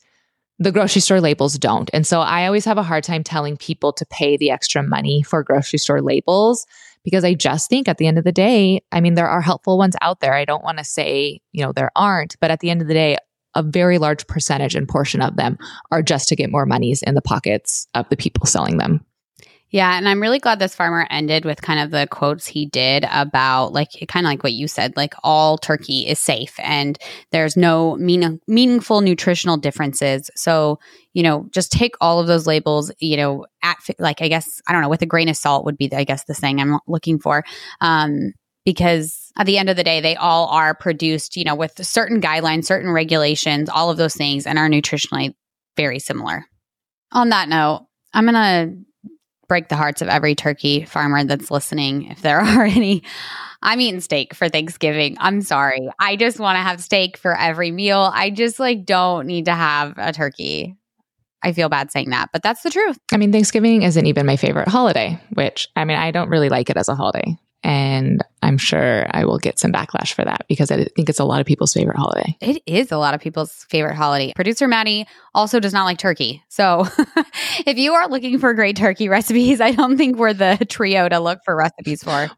[0.58, 1.90] The grocery store labels don't.
[1.94, 5.22] And so I always have a hard time telling people to pay the extra money
[5.22, 6.66] for grocery store labels
[7.04, 9.78] because I just think at the end of the day, I mean, there are helpful
[9.78, 10.34] ones out there.
[10.34, 12.94] I don't want to say, you know, there aren't, but at the end of the
[12.94, 13.18] day,
[13.56, 15.58] a very large percentage and portion of them
[15.92, 19.06] are just to get more monies in the pockets of the people selling them.
[19.72, 23.06] Yeah, and I'm really glad this farmer ended with kind of the quotes he did
[23.10, 27.00] about like kind of like what you said, like all turkey is safe and
[27.32, 30.30] there's no mean- meaningful nutritional differences.
[30.36, 30.78] So,
[31.14, 34.74] you know, just take all of those labels, you know, at like I guess I
[34.74, 37.18] don't know, with a grain of salt would be I guess the thing I'm looking
[37.18, 37.46] for.
[37.80, 38.34] Um
[38.66, 42.20] because at the end of the day they all are produced, you know, with certain
[42.20, 45.34] guidelines, certain regulations, all of those things and are nutritionally
[45.78, 46.46] very similar.
[47.14, 48.91] On that note, I'm going to
[49.52, 53.04] break the hearts of every turkey farmer that's listening, if there are any.
[53.62, 55.18] I'm eating steak for Thanksgiving.
[55.20, 55.90] I'm sorry.
[56.00, 58.10] I just want to have steak for every meal.
[58.14, 60.78] I just like don't need to have a turkey.
[61.44, 62.98] I feel bad saying that, but that's the truth.
[63.12, 66.70] I mean, Thanksgiving isn't even my favorite holiday, which I mean, I don't really like
[66.70, 67.38] it as a holiday.
[67.64, 71.26] And I'm sure I will get some backlash for that because I think it's a
[71.26, 72.36] lot of people's favorite holiday.
[72.42, 74.34] It is a lot of people's favorite holiday.
[74.34, 76.44] Producer Maddie also does not like turkey.
[76.50, 76.88] So
[77.66, 81.20] if you are looking for great turkey recipes, I don't think we're the trio to
[81.20, 82.30] look for recipes for.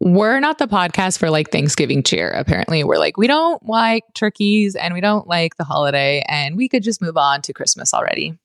[0.00, 2.30] We're not the podcast for like Thanksgiving cheer.
[2.30, 6.68] Apparently, we're like, we don't like turkeys and we don't like the holiday, and we
[6.68, 8.38] could just move on to Christmas already.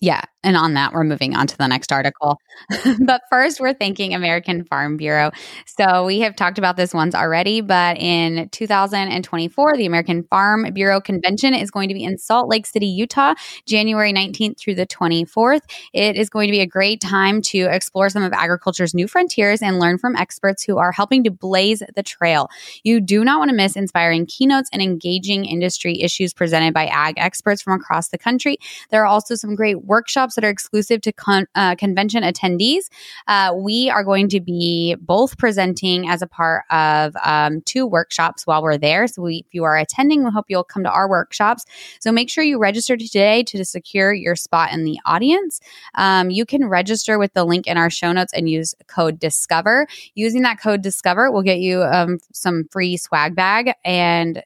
[0.00, 0.22] Yeah.
[0.44, 2.38] And on that, we're moving on to the next article.
[3.04, 5.32] but first, we're thanking American Farm Bureau.
[5.66, 11.00] So we have talked about this once already, but in 2024, the American Farm Bureau
[11.00, 13.34] Convention is going to be in Salt Lake City, Utah,
[13.66, 15.62] January 19th through the 24th.
[15.92, 19.62] It is going to be a great time to explore some of agriculture's new frontiers
[19.62, 22.48] and learn from experts who are helping to blaze the trail.
[22.84, 27.14] You do not want to miss inspiring keynotes and engaging industry issues presented by ag
[27.16, 28.58] experts from across the country.
[28.90, 32.84] There are also some great workshops that are exclusive to con- uh, convention attendees.
[33.26, 38.46] Uh, we are going to be both presenting as a part of um, two workshops
[38.46, 39.06] while we're there.
[39.06, 41.64] So, we, if you are attending, we hope you'll come to our workshops.
[42.00, 45.60] So, make sure you register today to secure your spot in the audience.
[45.94, 49.86] Um, you can register with the link in our show notes and use code Discover.
[50.14, 54.42] Using that code Discover will get you um, some free swag bag and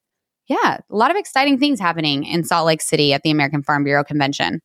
[0.51, 3.85] yeah, a lot of exciting things happening in Salt Lake City at the American Farm
[3.85, 4.61] Bureau Convention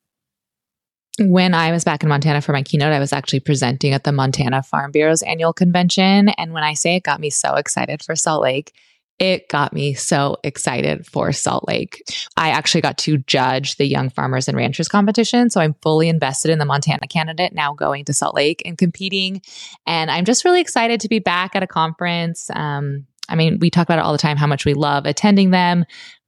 [1.19, 4.11] when I was back in Montana for my keynote, I was actually presenting at the
[4.11, 6.29] Montana Farm Bureau's annual convention.
[6.29, 8.73] And when I say it got me so excited for Salt Lake,
[9.17, 12.03] it got me so excited for Salt Lake.
[12.35, 15.49] I actually got to judge the Young Farmers and Ranchers competition.
[15.49, 19.41] So I'm fully invested in the Montana candidate now going to Salt Lake and competing.
[19.87, 22.49] And I'm just really excited to be back at a conference.
[22.53, 25.51] Um, I mean, we talk about it all the time how much we love attending
[25.51, 25.85] them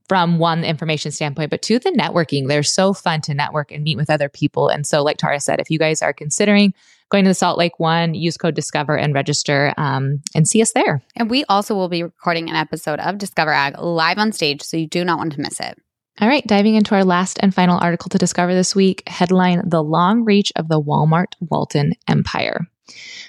[0.08, 2.48] from one information standpoint, but to the networking.
[2.48, 4.70] They're so fun to network and meet with other people.
[4.70, 6.74] And so, like Tara said, if you guys are considering
[7.10, 10.74] going to the Salt Lake one, use code Discover and register um, and see us
[10.74, 11.02] there.
[11.16, 14.78] And we also will be recording an episode of Discover Ag live on stage, so
[14.78, 15.78] you do not want to miss it.
[16.20, 19.84] All right, diving into our last and final article to discover this week headline The
[19.84, 22.68] Long Reach of the Walmart Walton Empire.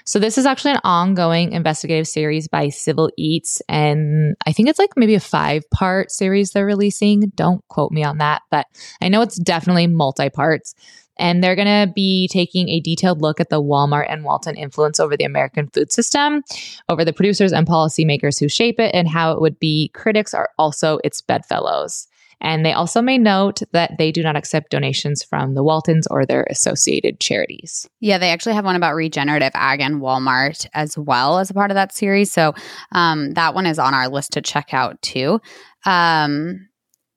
[0.05, 3.61] So this is actually an ongoing investigative series by Civil Eats.
[3.69, 7.31] And I think it's like maybe a five part series they're releasing.
[7.35, 8.67] Don't quote me on that, but
[9.01, 10.75] I know it's definitely multi parts.
[11.17, 15.01] And they're going to be taking a detailed look at the Walmart and Walton influence
[15.01, 16.43] over the American food system,
[16.87, 20.49] over the producers and policymakers who shape it, and how it would be critics are
[20.57, 22.07] also its bedfellows.
[22.41, 26.25] And they also may note that they do not accept donations from the Waltons or
[26.25, 27.87] their associated charities.
[27.99, 31.71] Yeah, they actually have one about regenerative ag and Walmart as well as a part
[31.71, 32.31] of that series.
[32.31, 32.53] So
[32.91, 35.41] um, that one is on our list to check out too.
[35.85, 36.67] Um,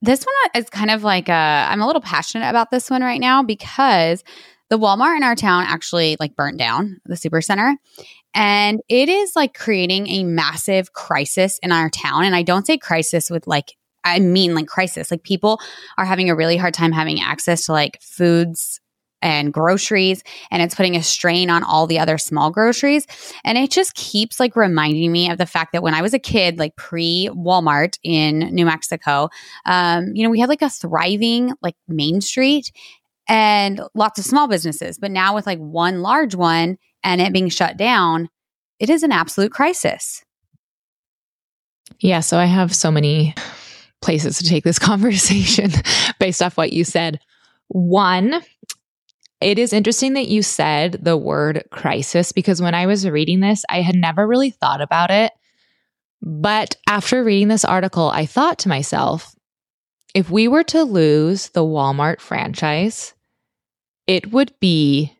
[0.01, 3.41] this one is kind of like I'm a little passionate about this one right now
[3.41, 4.23] because
[4.69, 7.77] the Walmart in our town actually like burnt down the super center.
[8.33, 12.25] And it is like creating a massive crisis in our town.
[12.25, 15.11] And I don't say crisis with like I mean like crisis.
[15.11, 15.59] Like people
[15.97, 18.79] are having a really hard time having access to like foods
[19.23, 23.07] and groceries and it's putting a strain on all the other small groceries.
[23.43, 26.19] And it just keeps like reminding me of the fact that when i was a
[26.19, 29.29] kid like pre walmart in new mexico
[29.65, 32.71] um, you know we had like a thriving like main street
[33.29, 34.97] and lots of small businesses.
[34.97, 38.29] But now with like one large one and it being shut down
[38.79, 40.23] it is an absolute crisis.
[41.99, 43.33] Yeah so i have so many
[44.03, 45.71] places to take this conversation
[46.19, 47.19] based off what you said.
[47.69, 48.41] One,
[49.41, 53.65] it is interesting that you said the word crisis because when I was reading this,
[53.69, 55.31] I had never really thought about it.
[56.21, 59.35] But after reading this article, I thought to myself,
[60.13, 63.13] if we were to lose the Walmart franchise,
[64.07, 65.11] it would be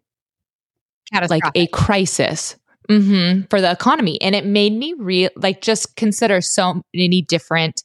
[1.30, 2.56] like a crisis
[2.90, 4.22] mm-hmm, for the economy.
[4.22, 7.84] And it made me real like just consider so many different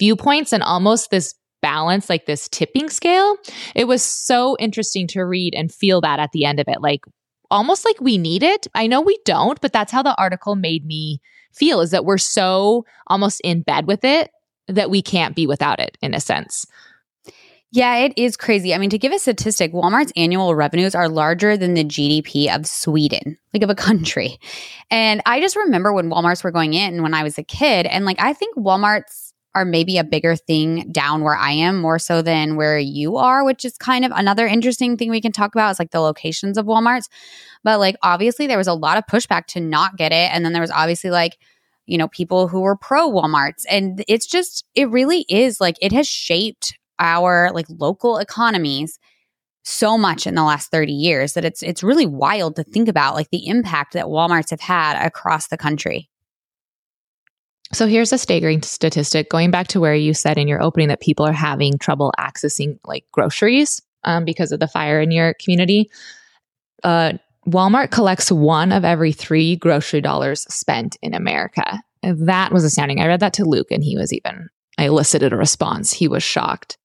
[0.00, 3.36] viewpoints and almost this balance, like this tipping scale.
[3.76, 6.80] It was so interesting to read and feel that at the end of it.
[6.80, 7.02] Like
[7.50, 8.66] almost like we need it.
[8.74, 11.20] I know we don't, but that's how the article made me
[11.52, 14.30] feel is that we're so almost in bed with it
[14.68, 16.66] that we can't be without it in a sense.
[17.72, 18.74] Yeah, it is crazy.
[18.74, 22.66] I mean, to give a statistic, Walmart's annual revenues are larger than the GDP of
[22.66, 24.38] Sweden, like of a country.
[24.90, 28.04] And I just remember when Walmarts were going in when I was a kid, and
[28.04, 32.22] like I think Walmart's are maybe a bigger thing down where I am more so
[32.22, 35.72] than where you are, which is kind of another interesting thing we can talk about
[35.72, 37.08] is like the locations of Walmarts.
[37.64, 40.30] But like obviously there was a lot of pushback to not get it.
[40.32, 41.36] And then there was obviously like,
[41.86, 43.64] you know, people who were pro Walmarts.
[43.68, 49.00] And it's just, it really is like it has shaped our like local economies
[49.64, 53.14] so much in the last 30 years that it's it's really wild to think about
[53.14, 56.08] like the impact that Walmarts have had across the country.
[57.72, 61.00] So here's a staggering statistic going back to where you said in your opening that
[61.00, 65.88] people are having trouble accessing like groceries um, because of the fire in your community.
[66.82, 67.12] Uh,
[67.46, 71.80] Walmart collects one of every three grocery dollars spent in America.
[72.02, 73.00] That was astounding.
[73.00, 75.92] I read that to Luke and he was even, I elicited a response.
[75.92, 76.76] He was shocked.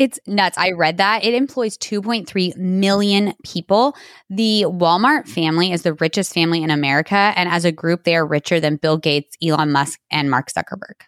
[0.00, 0.56] It's nuts.
[0.56, 1.24] I read that.
[1.24, 3.94] It employs 2.3 million people.
[4.30, 7.34] The Walmart family is the richest family in America.
[7.36, 11.02] And as a group, they are richer than Bill Gates, Elon Musk, and Mark Zuckerberg.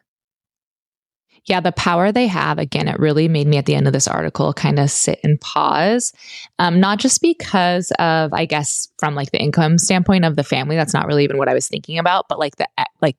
[1.46, 4.06] Yeah, the power they have, again, it really made me at the end of this
[4.06, 6.12] article kind of sit and pause.
[6.58, 10.76] Um, not just because of, I guess, from like the income standpoint of the family,
[10.76, 12.68] that's not really even what I was thinking about, but like the,
[13.00, 13.16] like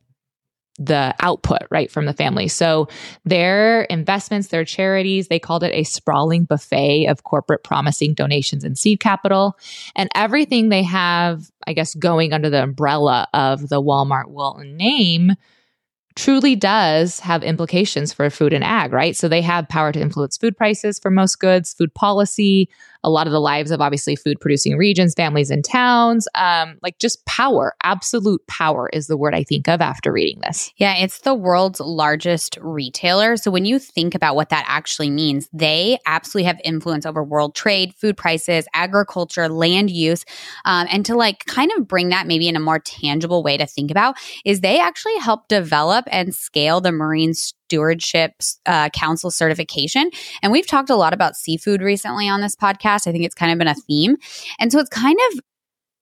[0.79, 2.47] the output right from the family.
[2.47, 2.88] So
[3.25, 8.77] their investments, their charities, they called it a sprawling buffet of corporate promising donations and
[8.77, 9.57] seed capital.
[9.95, 15.33] And everything they have, I guess, going under the umbrella of the Walmart Walton name
[16.15, 19.15] truly does have implications for food and ag, right?
[19.15, 22.69] So they have power to influence food prices for most goods, food policy,
[23.04, 26.28] a lot of the lives of obviously food producing regions, families, and towns.
[26.36, 30.72] Um, like just power, absolute power is the word I think of after reading this.
[30.78, 33.38] Yeah, it's the world's largest retailer.
[33.38, 37.56] So when you think about what that actually means, they absolutely have influence over world
[37.56, 40.26] trade, food prices, agriculture, land use.
[40.66, 43.66] Um, and to like kind of bring that maybe in a more tangible way to
[43.66, 47.34] think about is they actually help develop and scale the marine
[47.73, 48.33] Stewardship
[48.67, 50.12] uh, Council certification.
[50.43, 53.07] And we've talked a lot about seafood recently on this podcast.
[53.07, 54.17] I think it's kind of been a theme.
[54.59, 55.39] And so it's kind of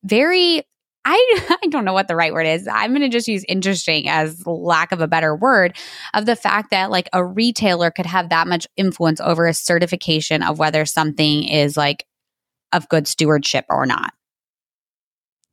[0.04, 0.64] very
[1.06, 2.68] I, I don't know what the right word is.
[2.68, 5.78] I'm going to just use interesting as lack of a better word
[6.14, 10.44] of the fact that like a retailer could have that much influence over a certification
[10.44, 12.06] of whether something is like
[12.74, 14.14] of good stewardship or not.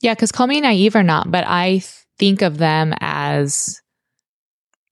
[0.00, 1.82] Yeah, because call me naive or not, but I
[2.18, 3.80] think of them as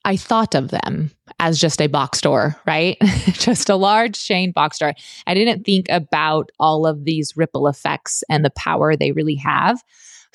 [0.07, 2.97] I thought of them as just a box store, right?
[3.33, 4.95] just a large chain box store.
[5.27, 9.83] I didn't think about all of these ripple effects and the power they really have.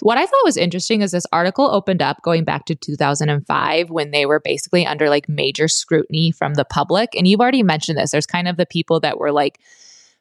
[0.02, 4.12] What I thought was interesting is this article opened up going back to 2005 when
[4.12, 7.16] they were basically under like major scrutiny from the public.
[7.16, 8.12] And you've already mentioned this.
[8.12, 9.62] There's kind of the people that were like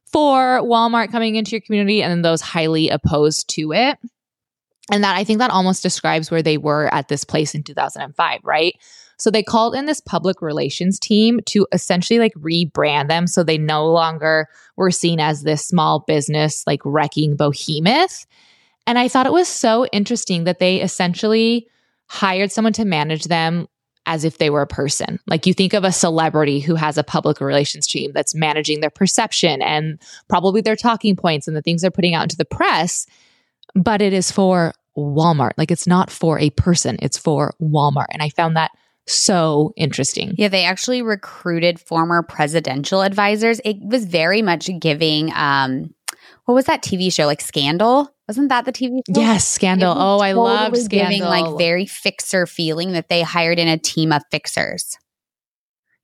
[0.06, 3.98] for Walmart coming into your community and then those highly opposed to it.
[4.92, 8.40] And that I think that almost describes where they were at this place in 2005,
[8.44, 8.76] right?
[9.20, 13.58] So they called in this public relations team to essentially like rebrand them so they
[13.58, 18.26] no longer were seen as this small business like wrecking behemoth.
[18.86, 21.68] And I thought it was so interesting that they essentially
[22.06, 23.68] hired someone to manage them
[24.06, 25.20] as if they were a person.
[25.26, 28.90] Like you think of a celebrity who has a public relations team that's managing their
[28.90, 33.06] perception and probably their talking points and the things they're putting out into the press,
[33.74, 35.52] but it is for Walmart.
[35.58, 38.06] Like it's not for a person, it's for Walmart.
[38.10, 38.70] And I found that
[39.06, 40.34] so interesting.
[40.36, 43.60] Yeah, they actually recruited former presidential advisors.
[43.64, 45.94] It was very much giving um
[46.44, 48.12] what was that TV show like Scandal?
[48.26, 49.20] Wasn't that the TV show?
[49.20, 49.94] Yes, Scandal.
[49.96, 51.10] Oh, I love Scandal.
[51.10, 54.96] Giving like very fixer feeling that they hired in a team of fixers.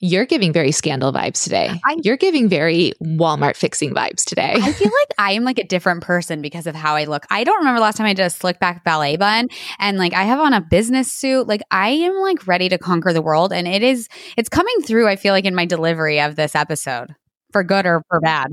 [0.00, 1.70] You're giving very scandal vibes today.
[1.84, 4.52] I, You're giving very Walmart fixing vibes today.
[4.54, 7.24] I feel like I am like a different person because of how I look.
[7.30, 10.24] I don't remember last time I did a slick back ballet bun and like I
[10.24, 11.48] have on a business suit.
[11.48, 15.08] Like I am like ready to conquer the world and it is it's coming through
[15.08, 17.14] I feel like in my delivery of this episode
[17.52, 18.48] for good or for bad.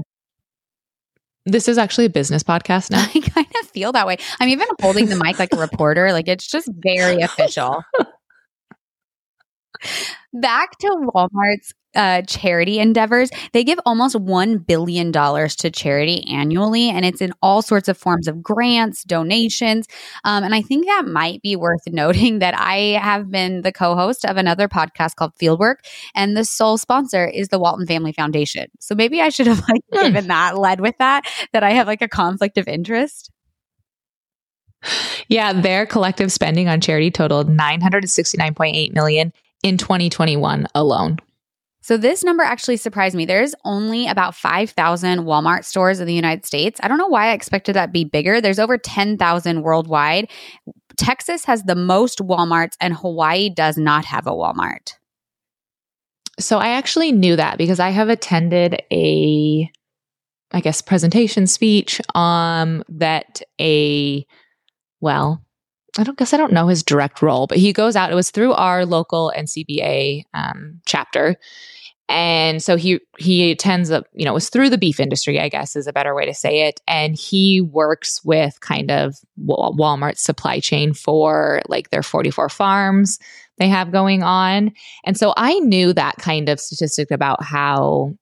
[1.46, 3.02] This is actually a business podcast now.
[3.14, 4.16] I kind of feel that way.
[4.40, 6.14] I'm even holding the mic like a reporter.
[6.14, 7.84] Like it's just very official.
[10.34, 13.30] Back to Walmart's uh, charity endeavors.
[13.52, 18.28] They give almost $1 billion to charity annually, and it's in all sorts of forms
[18.28, 19.88] of grants, donations.
[20.24, 23.96] Um, and I think that might be worth noting that I have been the co
[23.96, 25.78] host of another podcast called Fieldwork,
[26.16, 28.68] and the sole sponsor is the Walton Family Foundation.
[28.80, 30.02] So maybe I should have like mm.
[30.02, 33.30] given that, led with that, that I have like a conflict of interest.
[35.30, 39.32] Yeah, their collective spending on charity totaled 969.8 million
[39.64, 41.18] in 2021 alone.
[41.82, 43.26] So this number actually surprised me.
[43.26, 46.80] There's only about 5,000 Walmart stores in the United States.
[46.82, 48.40] I don't know why I expected that to be bigger.
[48.40, 50.30] There's over 10,000 worldwide.
[50.96, 54.94] Texas has the most Walmarts and Hawaii does not have a Walmart.
[56.40, 59.70] So I actually knew that because I have attended a
[60.56, 64.26] I guess presentation speech um that a
[65.02, 65.44] well
[65.98, 68.12] I don't guess I don't know his direct role, but he goes out.
[68.12, 71.36] It was through our local NCBA um, chapter,
[72.10, 75.50] and so he he attends a you know it was through the beef industry, I
[75.50, 80.24] guess is a better way to say it, and he works with kind of Walmart's
[80.24, 83.20] supply chain for like their 44 farms
[83.60, 84.72] they have going on,
[85.06, 88.16] and so I knew that kind of statistic about how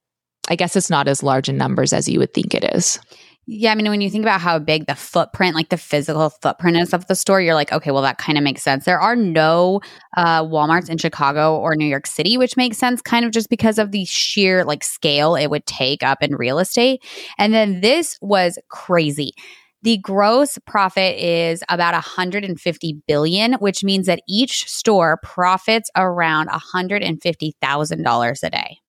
[0.50, 3.00] I guess it's not as large in numbers as you would think it is.
[3.48, 6.78] Yeah, I mean, when you think about how big the footprint, like the physical footprint
[6.78, 8.86] is of the store, you're like, okay, well, that kind of makes sense.
[8.86, 9.82] There are no
[10.16, 13.80] uh, Walmarts in Chicago or New York City, which makes sense kind of just because
[13.80, 17.04] of the sheer like scale it would take up in real estate.
[17.40, 19.34] And then this was crazy.
[19.82, 28.44] The gross profit is about 150 billion, which means that each store profits around $150,000
[28.44, 28.81] a day.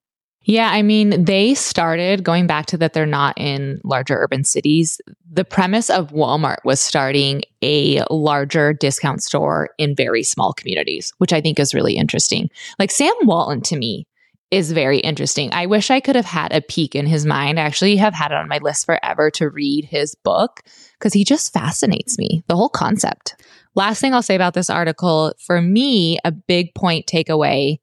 [0.44, 5.00] Yeah, I mean, they started going back to that they're not in larger urban cities.
[5.30, 11.32] The premise of Walmart was starting a larger discount store in very small communities, which
[11.32, 12.50] I think is really interesting.
[12.78, 14.06] Like Sam Walton to me
[14.50, 15.48] is very interesting.
[15.52, 17.58] I wish I could have had a peek in his mind.
[17.58, 20.60] I actually have had it on my list forever to read his book
[20.98, 23.36] because he just fascinates me, the whole concept.
[23.74, 27.78] Last thing I'll say about this article for me, a big point takeaway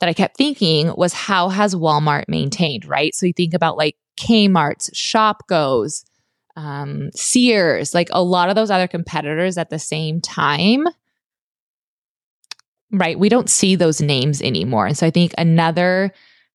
[0.00, 3.14] that I kept thinking was how has Walmart maintained, right?
[3.14, 6.04] So you think about like Kmart's, Shopko's,
[6.56, 10.86] um, Sears, like a lot of those other competitors at the same time.
[12.90, 13.18] Right.
[13.18, 14.86] We don't see those names anymore.
[14.86, 16.12] And so I think another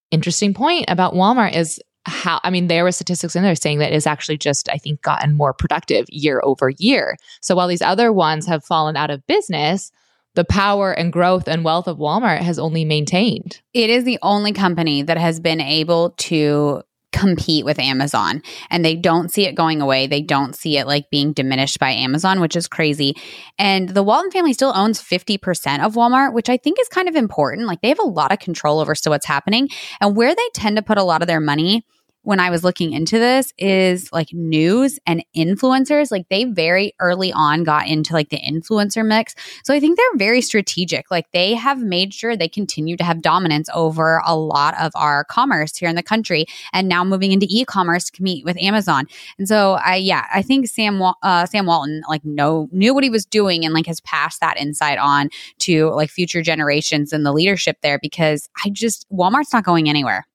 [0.09, 3.93] interesting point about Walmart is how, I mean, there were statistics in there saying that
[3.93, 7.17] it's actually just, I think, gotten more productive year over year.
[7.41, 9.91] So while these other ones have fallen out of business,
[10.35, 13.61] the power and growth and wealth of Walmart has only maintained.
[13.73, 18.95] It is the only company that has been able to compete with Amazon and they
[18.95, 20.07] don't see it going away.
[20.07, 23.15] They don't see it like being diminished by Amazon, which is crazy.
[23.59, 27.15] And the Walton family still owns 50% of Walmart, which I think is kind of
[27.15, 27.67] important.
[27.67, 29.69] Like they have a lot of control over still what's happening
[30.01, 31.85] and where they tend to put a lot of their money
[32.23, 36.11] when I was looking into this is like news and influencers.
[36.11, 39.35] Like they very early on got into like the influencer mix.
[39.63, 41.11] So I think they're very strategic.
[41.11, 45.25] Like they have made sure they continue to have dominance over a lot of our
[45.25, 49.05] commerce here in the country and now moving into e-commerce to compete with Amazon.
[49.37, 53.09] And so I, yeah, I think Sam, uh, Sam Walton like know, knew what he
[53.09, 57.33] was doing and like has passed that insight on to like future generations and the
[57.33, 60.25] leadership there because I just, Walmart's not going anywhere.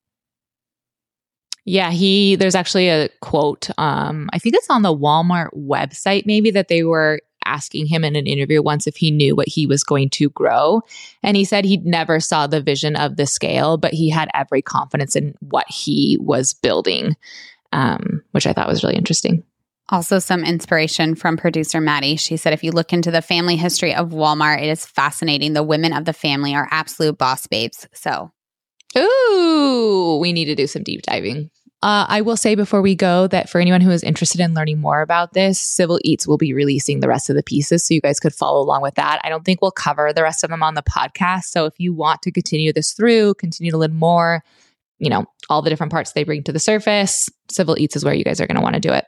[1.69, 3.69] Yeah, he there's actually a quote.
[3.77, 8.17] Um, I think it's on the Walmart website, maybe that they were asking him in
[8.17, 10.81] an interview once if he knew what he was going to grow.
[11.23, 14.63] And he said he never saw the vision of the scale, but he had every
[14.63, 17.17] confidence in what he was building,
[17.73, 19.45] um, which I thought was really interesting.
[19.91, 22.17] Also, some inspiration from producer Maddie.
[22.17, 25.53] She said, if you look into the family history of Walmart, it is fascinating.
[25.53, 27.89] The women of the family are absolute boss babes.
[27.95, 28.31] So,
[28.97, 31.51] ooh, we need to do some deep diving.
[31.81, 34.81] Uh, I will say before we go that for anyone who is interested in learning
[34.81, 37.85] more about this, Civil Eats will be releasing the rest of the pieces.
[37.85, 39.21] So you guys could follow along with that.
[39.23, 41.45] I don't think we'll cover the rest of them on the podcast.
[41.45, 44.43] So if you want to continue this through, continue to learn more,
[44.99, 48.15] you know, all the different parts they bring to the surface, Civil Eats is where
[48.15, 49.05] you guys are going to want to do it.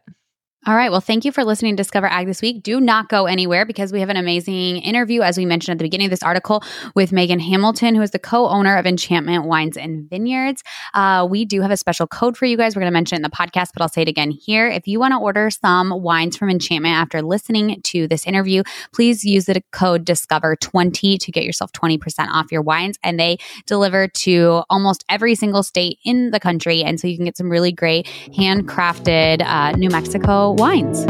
[0.66, 0.90] All right.
[0.90, 2.62] Well, thank you for listening to Discover Ag this week.
[2.62, 5.84] Do not go anywhere because we have an amazing interview, as we mentioned at the
[5.84, 6.62] beginning of this article,
[6.94, 10.62] with Megan Hamilton, who is the co owner of Enchantment Wines and Vineyards.
[10.92, 12.76] Uh, we do have a special code for you guys.
[12.76, 14.68] We're going to mention it in the podcast, but I'll say it again here.
[14.68, 19.24] If you want to order some wines from Enchantment after listening to this interview, please
[19.24, 22.98] use the code Discover20 to get yourself 20% off your wines.
[23.02, 26.82] And they deliver to almost every single state in the country.
[26.82, 28.04] And so you can get some really great
[28.36, 31.06] handcrafted uh, New Mexico wines.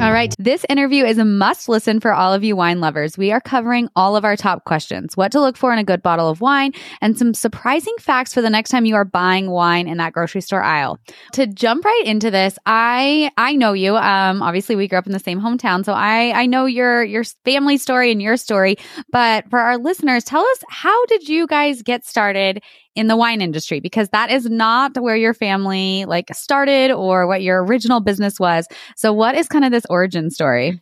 [0.00, 0.32] All right.
[0.38, 3.18] This interview is a must listen for all of you wine lovers.
[3.18, 6.02] We are covering all of our top questions what to look for in a good
[6.02, 9.88] bottle of wine, and some surprising facts for the next time you are buying wine
[9.88, 11.00] in that grocery store aisle.
[11.32, 13.96] To jump right into this, I I know you.
[13.96, 17.24] Um, obviously, we grew up in the same hometown, so I I know your your
[17.44, 18.76] family story and your story.
[19.10, 22.62] But for our listeners, tell us how did you guys get started
[22.98, 27.42] in the wine industry because that is not where your family like started or what
[27.42, 28.66] your original business was.
[28.96, 30.80] So what is kind of this origin story?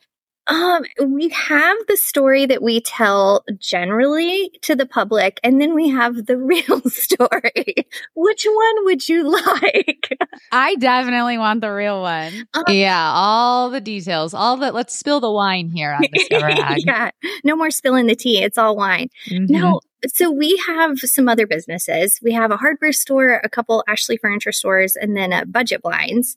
[0.49, 5.89] Um, we have the story that we tell generally to the public, and then we
[5.89, 7.75] have the real story.
[8.15, 9.29] Which one would you
[9.63, 10.17] like?
[10.53, 12.47] I definitely want the real one.
[12.55, 16.83] Uh, yeah, all the details, all the let's spill the wine here on Discover Ag.
[16.87, 17.11] yeah,
[17.43, 18.43] no more spilling the tea.
[18.43, 19.09] It's all wine.
[19.29, 19.53] Mm-hmm.
[19.53, 22.21] No, so we have some other businesses.
[22.23, 26.37] We have a hardware store, a couple Ashley furniture stores, and then a budget blinds.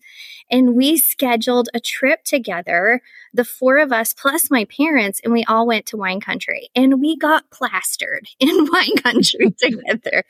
[0.49, 3.01] And we scheduled a trip together,
[3.33, 6.69] the four of us plus my parents, and we all went to wine country.
[6.75, 10.23] And we got plastered in wine country together,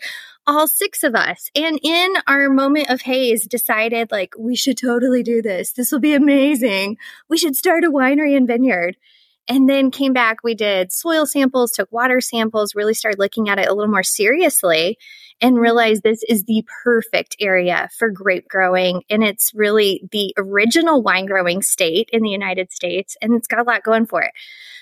[0.47, 1.49] all six of us.
[1.55, 5.73] And in our moment of haze, decided like, we should totally do this.
[5.73, 6.97] This will be amazing.
[7.29, 8.97] We should start a winery and vineyard.
[9.49, 13.57] And then came back, we did soil samples, took water samples, really started looking at
[13.57, 14.97] it a little more seriously
[15.41, 15.63] and mm-hmm.
[15.63, 19.01] realized this is the perfect area for grape growing.
[19.09, 23.59] And it's really the original wine growing state in the United States, and it's got
[23.59, 24.31] a lot going for it.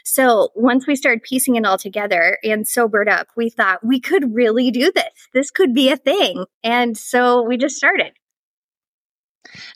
[0.04, 4.36] So once we started piecing it all together and sobered up, we thought we could
[4.36, 5.28] really do this.
[5.34, 6.46] This could be a thing.
[6.64, 8.14] And so we just started.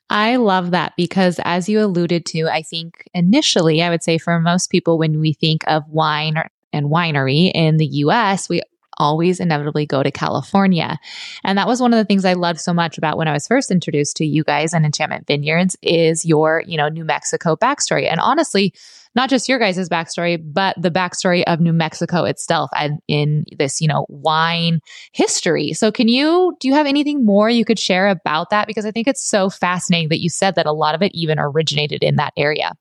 [0.10, 4.40] I love that because, as you alluded to, I think initially, I would say for
[4.40, 6.36] most people, when we think of wine
[6.74, 8.62] and winery in the US, we
[8.98, 11.00] always inevitably go to California.
[11.44, 13.48] And that was one of the things I loved so much about when I was
[13.48, 18.10] first introduced to you guys and Enchantment Vineyards is your, you know, New Mexico backstory.
[18.10, 18.74] And honestly,
[19.16, 23.82] not just your guys' backstory, but the backstory of New Mexico itself and in this,
[23.82, 24.80] you know, wine
[25.12, 25.74] history.
[25.74, 28.68] So can you, do you have anything more you could share about that?
[28.68, 31.40] Because I think it's so fascinating that you said that a lot of it even
[31.40, 32.72] originated in that area.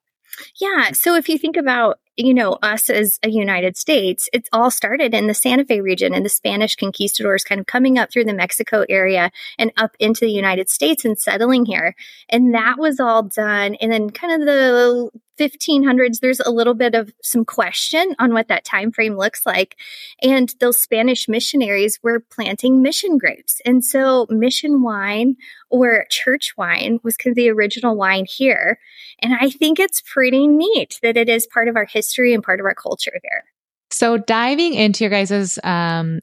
[0.61, 0.93] Yeah.
[0.93, 5.15] So if you think about you know, us as a United States, it's all started
[5.15, 8.35] in the Santa Fe region and the Spanish conquistadors kind of coming up through the
[8.35, 11.95] Mexico area and up into the United States and settling here.
[12.29, 13.77] And that was all done.
[13.77, 15.11] And then kind of the
[15.41, 19.77] 1500s there's a little bit of some question on what that time frame looks like.
[20.23, 25.37] And those spanish missionaries were planting mission grapes and so mission wine
[25.71, 28.79] or church wine was kind of the original wine here.
[29.21, 32.61] And i think it's pretty neat that it is part of our history and part
[32.61, 33.45] of our culture here.
[33.91, 36.21] So diving into your guys's um,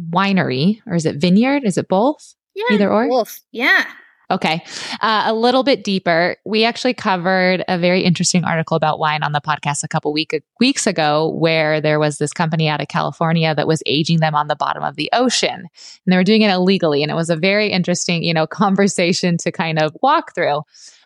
[0.00, 1.64] winery or is it vineyard?
[1.64, 2.34] Is it both?
[2.54, 3.08] Yeah either or?
[3.08, 3.40] both.
[3.52, 3.84] Yeah
[4.30, 4.62] Okay.
[5.00, 6.36] Uh, a little bit deeper.
[6.44, 10.40] We actually covered a very interesting article about wine on the podcast a couple week,
[10.60, 14.46] weeks ago, where there was this company out of California that was aging them on
[14.46, 15.50] the bottom of the ocean.
[15.50, 17.02] And they were doing it illegally.
[17.02, 20.62] And it was a very interesting, you know, conversation to kind of walk through.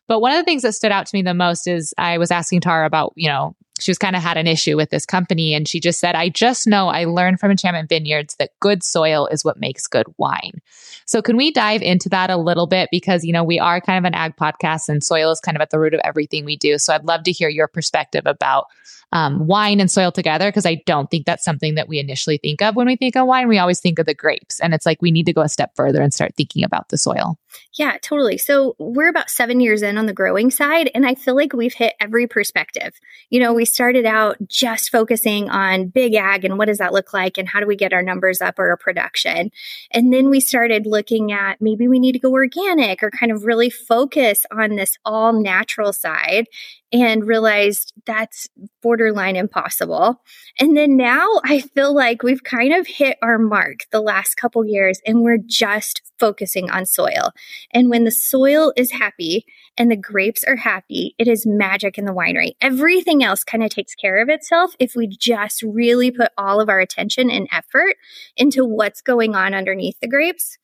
[0.07, 2.31] But one of the things that stood out to me the most is I was
[2.31, 5.55] asking Tara about, you know, she was kind of had an issue with this company
[5.55, 9.27] and she just said i just know i learned from enchantment vineyards that good soil
[9.27, 10.61] is what makes good wine
[11.05, 13.99] so can we dive into that a little bit because you know we are kind
[13.99, 16.57] of an ag podcast and soil is kind of at the root of everything we
[16.57, 18.67] do so i'd love to hear your perspective about
[19.15, 22.61] um, wine and soil together because I don't think that's something that we initially think
[22.61, 23.47] of when we think of wine.
[23.47, 25.71] We always think of the grapes, and it's like we need to go a step
[25.77, 27.39] further and start thinking about the soil.
[27.79, 28.39] Yeah, totally.
[28.39, 31.75] So we're about seven years in on the growing side, and I feel like we've
[31.75, 32.99] hit every perspective.
[33.31, 37.13] You know, we started out just focusing on big ag and what does that look
[37.13, 39.51] like, and how do we get our numbers up or our production.
[39.91, 43.45] And then we started looking at maybe we need to go organic or kind of
[43.45, 46.47] really focus on this all natural side
[46.93, 48.47] and realized that's
[48.81, 50.23] borderline impossible.
[50.61, 54.65] And then now I feel like we've kind of hit our mark the last couple
[54.65, 57.33] years and we're just focusing on soil.
[57.73, 59.45] And when the soil is happy
[59.77, 62.53] and the grapes are happy, it is magic in the winery.
[62.61, 66.69] Everything else kind of takes care of itself if we just really put all of
[66.69, 67.95] our attention and effort
[68.37, 70.59] into what's going on underneath the grapes.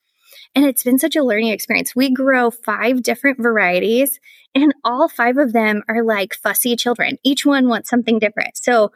[0.55, 1.95] And it's been such a learning experience.
[1.95, 4.19] We grow five different varieties
[4.53, 7.17] and all five of them are like fussy children.
[7.23, 8.57] Each one wants something different.
[8.57, 8.91] So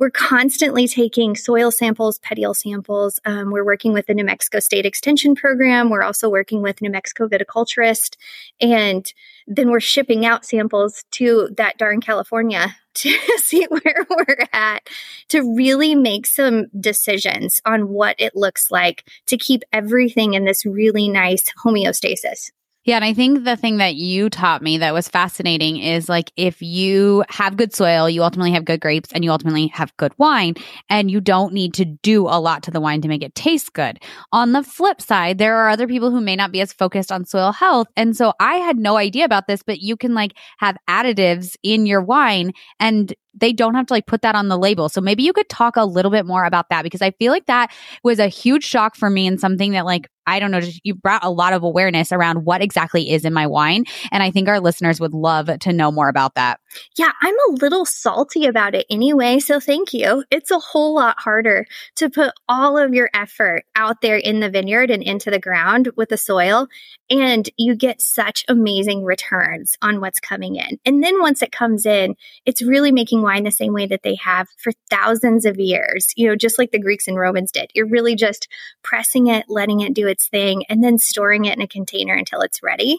[0.00, 3.20] we're constantly taking soil samples, petiole samples.
[3.26, 5.90] Um, we're working with the New Mexico State Extension Program.
[5.90, 8.16] We're also working with New Mexico Viticulturist.
[8.62, 9.12] And
[9.46, 14.88] then we're shipping out samples to that darn California to see where we're at
[15.28, 20.64] to really make some decisions on what it looks like to keep everything in this
[20.64, 22.50] really nice homeostasis.
[22.90, 22.96] Yeah.
[22.96, 26.60] And I think the thing that you taught me that was fascinating is like if
[26.60, 30.54] you have good soil, you ultimately have good grapes and you ultimately have good wine,
[30.88, 33.74] and you don't need to do a lot to the wine to make it taste
[33.74, 34.00] good.
[34.32, 37.24] On the flip side, there are other people who may not be as focused on
[37.24, 37.86] soil health.
[37.94, 41.86] And so I had no idea about this, but you can like have additives in
[41.86, 44.88] your wine and they don't have to like put that on the label.
[44.88, 47.46] So maybe you could talk a little bit more about that because I feel like
[47.46, 47.70] that
[48.02, 50.94] was a huge shock for me and something that like I don't know, just you
[50.94, 53.84] brought a lot of awareness around what exactly is in my wine.
[54.12, 56.59] And I think our listeners would love to know more about that.
[56.96, 60.24] Yeah, I'm a little salty about it anyway, so thank you.
[60.30, 61.66] It's a whole lot harder
[61.96, 65.90] to put all of your effort out there in the vineyard and into the ground
[65.96, 66.68] with the soil,
[67.08, 70.78] and you get such amazing returns on what's coming in.
[70.84, 72.14] And then once it comes in,
[72.46, 76.28] it's really making wine the same way that they have for thousands of years, you
[76.28, 77.70] know, just like the Greeks and Romans did.
[77.74, 78.48] You're really just
[78.82, 82.40] pressing it, letting it do its thing, and then storing it in a container until
[82.40, 82.98] it's ready.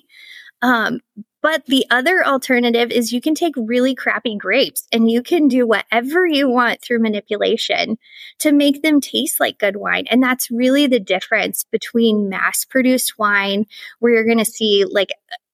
[0.62, 1.00] Um,
[1.42, 5.66] but the other alternative is you can take really crappy grapes and you can do
[5.66, 7.98] whatever you want through manipulation
[8.40, 10.06] to make them taste like good wine.
[10.10, 13.66] And that's really the difference between mass produced wine,
[14.00, 15.10] where you're going to see like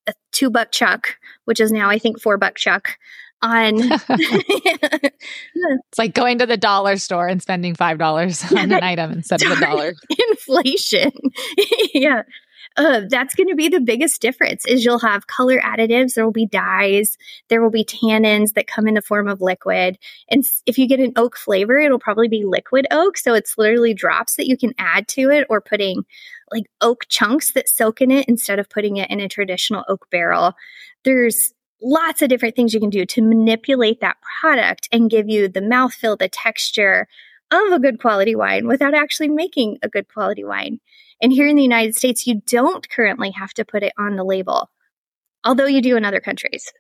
[0.08, 2.97] a two buck chuck, which is now, I think, four buck chuck.
[3.39, 3.76] On
[4.10, 9.43] it's like going to the dollar store and spending five dollars on an item instead
[9.43, 9.93] of a dollar.
[10.32, 11.12] Inflation.
[11.93, 12.24] yeah
[12.78, 16.32] uh, that's going to be the biggest difference is you'll have color additives there will
[16.32, 17.17] be dyes
[17.49, 19.97] there will be tannins that come in the form of liquid.
[20.30, 23.93] And if you get an oak flavor it'll probably be liquid oak so it's literally
[23.93, 26.03] drops that you can add to it or putting
[26.51, 30.07] like oak chunks that soak in it instead of putting it in a traditional oak
[30.09, 30.53] barrel.
[31.03, 35.47] There's lots of different things you can do to manipulate that product and give you
[35.47, 37.07] the mouthfeel the texture
[37.51, 40.80] of a good quality wine without actually making a good quality wine
[41.22, 44.24] and here in the United States, you don't currently have to put it on the
[44.24, 44.70] label,
[45.43, 46.72] although you do in other countries.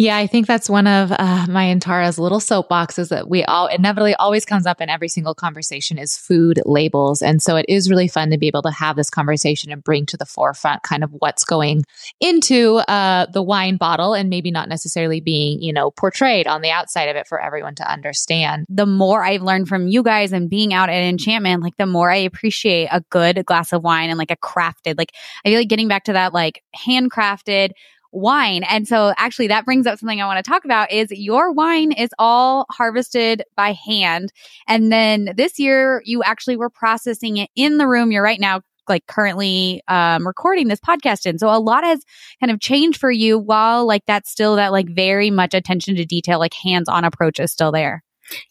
[0.00, 4.14] Yeah, I think that's one of uh, my and little soapboxes that we all inevitably
[4.14, 7.20] always comes up in every single conversation is food labels.
[7.20, 10.06] And so it is really fun to be able to have this conversation and bring
[10.06, 11.82] to the forefront kind of what's going
[12.18, 16.70] into uh, the wine bottle and maybe not necessarily being, you know, portrayed on the
[16.70, 18.64] outside of it for everyone to understand.
[18.70, 22.10] The more I've learned from you guys and being out at Enchantment, like the more
[22.10, 25.12] I appreciate a good glass of wine and like a crafted, like
[25.44, 27.72] I feel like getting back to that like handcrafted
[28.12, 28.64] wine.
[28.64, 31.92] And so actually that brings up something I want to talk about is your wine
[31.92, 34.32] is all harvested by hand.
[34.66, 38.62] And then this year you actually were processing it in the room you're right now
[38.88, 41.38] like currently um, recording this podcast in.
[41.38, 42.04] So a lot has
[42.40, 46.04] kind of changed for you while like that's still that like very much attention to
[46.04, 48.02] detail, like hands on approach is still there.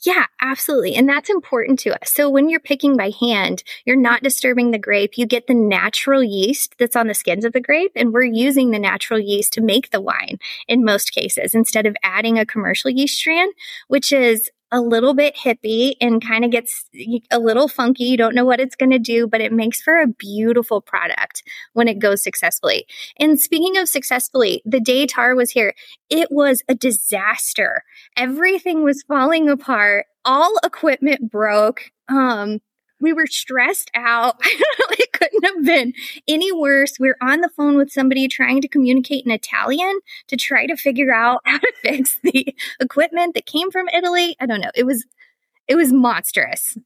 [0.05, 0.95] Yeah, absolutely.
[0.95, 2.11] And that's important to us.
[2.11, 5.17] So when you're picking by hand, you're not disturbing the grape.
[5.17, 7.91] You get the natural yeast that's on the skins of the grape.
[7.95, 11.95] And we're using the natural yeast to make the wine in most cases instead of
[12.03, 13.49] adding a commercial yeast strain,
[13.87, 16.85] which is a little bit hippie and kind of gets
[17.31, 18.05] a little funky.
[18.05, 21.43] You don't know what it's going to do, but it makes for a beautiful product
[21.73, 22.85] when it goes successfully.
[23.17, 25.73] And speaking of successfully, the day Tar was here,
[26.09, 27.83] it was a disaster.
[28.15, 30.05] Everything was falling apart.
[30.25, 31.91] All equipment broke.
[32.07, 32.59] Um,
[32.99, 34.35] we were stressed out.
[34.43, 35.93] it couldn't have been
[36.27, 36.99] any worse.
[36.99, 40.75] We are on the phone with somebody trying to communicate in Italian to try to
[40.75, 44.35] figure out how to fix the equipment that came from Italy.
[44.39, 44.71] I don't know.
[44.75, 45.05] It was
[45.67, 46.77] it was monstrous.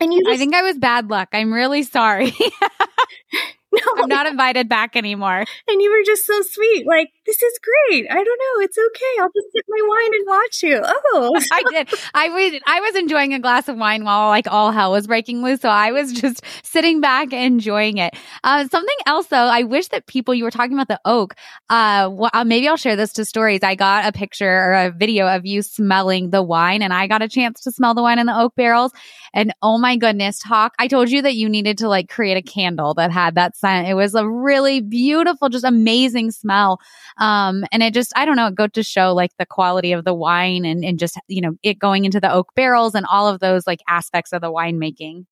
[0.00, 1.28] And you just, I think I was bad luck.
[1.32, 2.32] I'm really sorry.
[3.72, 5.44] No, I'm not invited back anymore.
[5.68, 6.86] And you were just so sweet.
[6.86, 8.06] Like, this is great.
[8.10, 8.64] I don't know.
[8.64, 9.20] It's okay.
[9.20, 10.80] I'll just sip my wine and watch you.
[10.84, 11.88] Oh, I did.
[12.14, 15.42] I was I was enjoying a glass of wine while like all hell was breaking
[15.42, 15.60] loose.
[15.60, 18.14] So I was just sitting back enjoying it.
[18.42, 21.34] Uh, something else though, I wish that people you were talking about the oak.
[21.68, 23.60] Uh, well, uh, maybe I'll share this to stories.
[23.62, 27.22] I got a picture or a video of you smelling the wine, and I got
[27.22, 28.92] a chance to smell the wine in the oak barrels.
[29.32, 30.74] And oh my goodness, talk!
[30.78, 33.88] I told you that you needed to like create a candle that had that scent.
[33.88, 36.80] It was a really beautiful, just amazing smell.
[37.18, 40.04] Um, and it just, I don't know, it go to show like the quality of
[40.04, 43.28] the wine and, and just, you know, it going into the oak barrels and all
[43.28, 45.26] of those like aspects of the winemaking.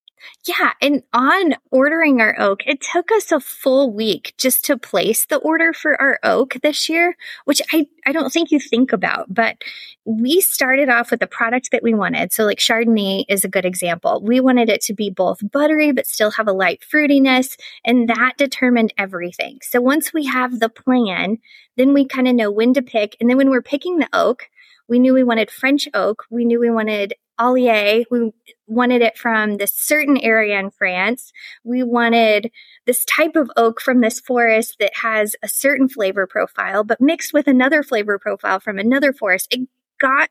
[0.47, 0.73] Yeah.
[0.81, 5.37] And on ordering our oak, it took us a full week just to place the
[5.37, 9.57] order for our oak this year, which I, I don't think you think about, but
[10.05, 12.33] we started off with the product that we wanted.
[12.33, 14.23] So like Chardonnay is a good example.
[14.23, 17.59] We wanted it to be both buttery, but still have a light fruitiness.
[17.85, 19.59] And that determined everything.
[19.63, 21.39] So once we have the plan,
[21.77, 23.17] then we kind of know when to pick.
[23.21, 24.49] And then when we're picking the oak,
[24.89, 26.25] we knew we wanted French oak.
[26.31, 28.05] We knew we wanted Allier.
[28.11, 28.33] We
[28.67, 31.33] wanted it from this certain area in France.
[31.65, 32.51] We wanted
[32.87, 37.33] this type of oak from this forest that has a certain flavor profile, but mixed
[37.33, 39.49] with another flavor profile from another forest.
[39.51, 39.69] It
[39.99, 40.31] got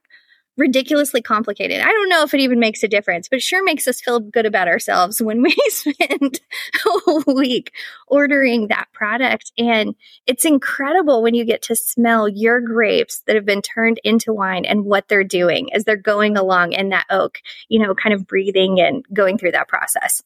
[0.58, 1.80] ridiculously complicated.
[1.80, 4.45] I don't know if it even makes a difference, but sure makes us feel good
[4.45, 6.39] about ourselves when we spend
[6.86, 7.72] a week
[8.08, 9.51] ordering that product.
[9.58, 9.95] And
[10.26, 14.66] it's incredible when you get to smell your grapes that have been turned into wine
[14.66, 17.39] and what they're doing as they're going along in that oak,
[17.70, 20.24] you know, kind of breathing and going through that process.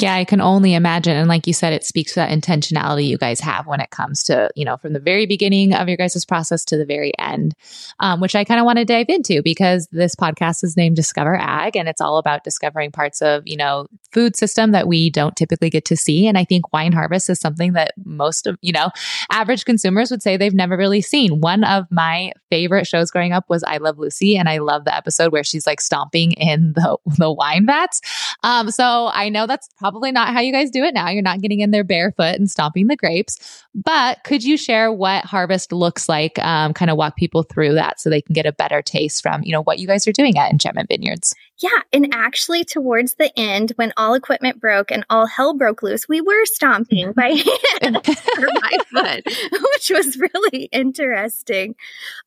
[0.00, 1.16] Yeah, I can only imagine.
[1.16, 4.22] And like you said, it speaks to that intentionality you guys have when it comes
[4.24, 7.54] to, you know, from the very beginning of your guys' process to the very end,
[7.98, 11.34] um, which I kind of want to dive into because this podcast is named Discover
[11.34, 15.34] Ag and it's all about discovering parts of, you know, food system that we don't
[15.34, 16.28] typically get to see.
[16.28, 18.90] And I think wine harvest is something that most of, you know,
[19.32, 21.40] average consumers would say they've never really seen.
[21.40, 24.36] One of my favorite shows growing up was I Love Lucy.
[24.36, 28.00] And I love the episode where she's like stomping in the, the wine vats.
[28.44, 31.08] Um, so I know that's probably not how you guys do it now.
[31.08, 33.64] You're not getting in there barefoot and stomping the grapes.
[33.74, 36.38] But could you share what harvest looks like?
[36.38, 39.42] Um, kind of walk people through that so they can get a better taste from,
[39.42, 41.34] you know, what you guys are doing at Enchantment Vineyards.
[41.58, 41.82] Yeah.
[41.92, 46.20] And actually, towards the end, when all equipment broke and all hell broke loose, we
[46.20, 47.28] were stomping by
[47.80, 47.96] hand
[48.38, 51.74] or by foot, which was really interesting.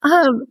[0.04, 0.46] Um,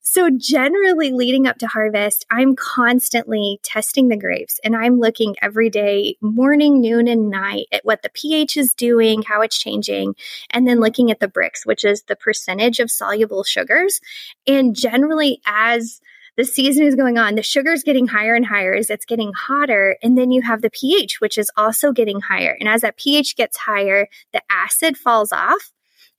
[0.00, 5.70] so generally leading up to harvest, I'm constantly testing the grapes and I'm looking every
[5.70, 10.14] day, morning, noon, and night at what the pH is doing, how it's changing,
[10.50, 14.00] and then looking at the Brix which is the percentage of soluble sugars.
[14.46, 16.00] And generally, as
[16.36, 19.96] the season is going on, the sugar's getting higher and higher as it's getting hotter.
[20.02, 22.56] And then you have the pH, which is also getting higher.
[22.58, 25.72] And as that pH gets higher, the acid falls off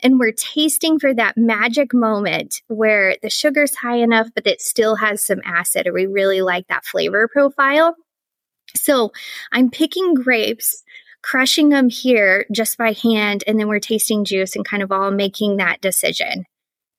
[0.04, 4.96] and we're tasting for that magic moment where the sugar's high enough, but it still
[4.98, 7.96] has some acid, or we really like that flavor profile.
[8.76, 9.12] So
[9.52, 10.84] I'm picking grapes,
[11.22, 15.10] crushing them here just by hand, and then we're tasting juice and kind of all
[15.10, 16.46] making that decision.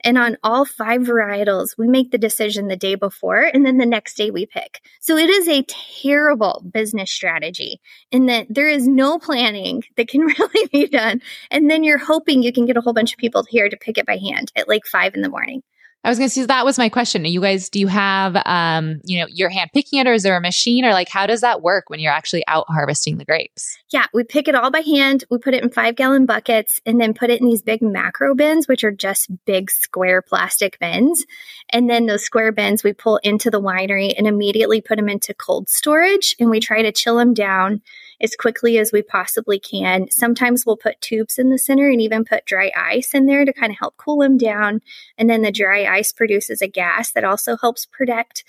[0.05, 3.87] And on all five varietals, we make the decision the day before and then the
[3.87, 4.83] next day we pick.
[5.01, 5.65] So it is a
[6.03, 7.81] terrible business strategy
[8.13, 11.23] in that there is no planning that can really be done.
[11.51, 13.97] And then you're hoping you can get a whole bunch of people here to pick
[13.97, 15.63] it by hand at like five in the morning.
[16.05, 17.25] I was going to say that was my question.
[17.25, 20.37] You guys, do you have, um, you know, your hand picking it, or is there
[20.37, 23.79] a machine, or like how does that work when you're actually out harvesting the grapes?
[23.89, 25.25] Yeah, we pick it all by hand.
[25.31, 28.35] We put it in five gallon buckets, and then put it in these big macro
[28.35, 31.25] bins, which are just big square plastic bins.
[31.71, 35.33] And then those square bins we pull into the winery and immediately put them into
[35.33, 37.81] cold storage, and we try to chill them down
[38.25, 40.11] as quickly as we possibly can.
[40.11, 43.53] Sometimes we'll put tubes in the center and even put dry ice in there to
[43.53, 44.81] kind of help cool them down.
[45.16, 48.43] And then the dry ice produces a gas that also helps protect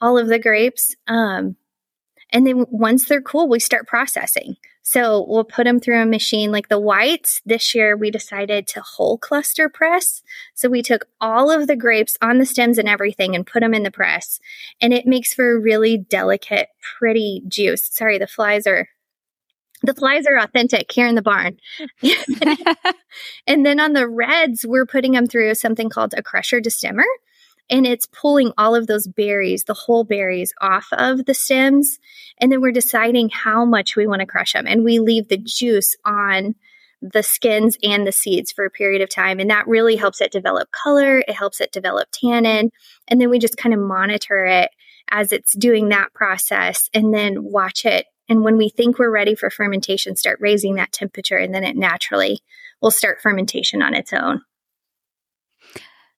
[0.00, 0.94] all of the grapes.
[1.08, 1.56] Um,
[2.30, 4.56] and then once they're cool, we start processing.
[4.82, 7.40] So we'll put them through a machine like the whites.
[7.46, 10.22] This year we decided to whole cluster press.
[10.54, 13.74] So we took all of the grapes on the stems and everything and put them
[13.74, 14.40] in the press.
[14.80, 16.68] And it makes for a really delicate,
[16.98, 17.88] pretty juice.
[17.94, 18.88] Sorry, the flies are
[19.82, 21.58] the flies are authentic here in the barn.
[23.46, 27.04] and then on the reds, we're putting them through something called a crusher destemmer.
[27.70, 31.98] And it's pulling all of those berries, the whole berries, off of the stems.
[32.38, 34.66] And then we're deciding how much we want to crush them.
[34.66, 36.54] And we leave the juice on
[37.00, 39.40] the skins and the seeds for a period of time.
[39.40, 41.18] And that really helps it develop color.
[41.20, 42.70] It helps it develop tannin.
[43.08, 44.70] And then we just kind of monitor it
[45.10, 49.34] as it's doing that process and then watch it and when we think we're ready
[49.34, 52.40] for fermentation, start raising that temperature, and then it naturally
[52.80, 54.40] will start fermentation on its own.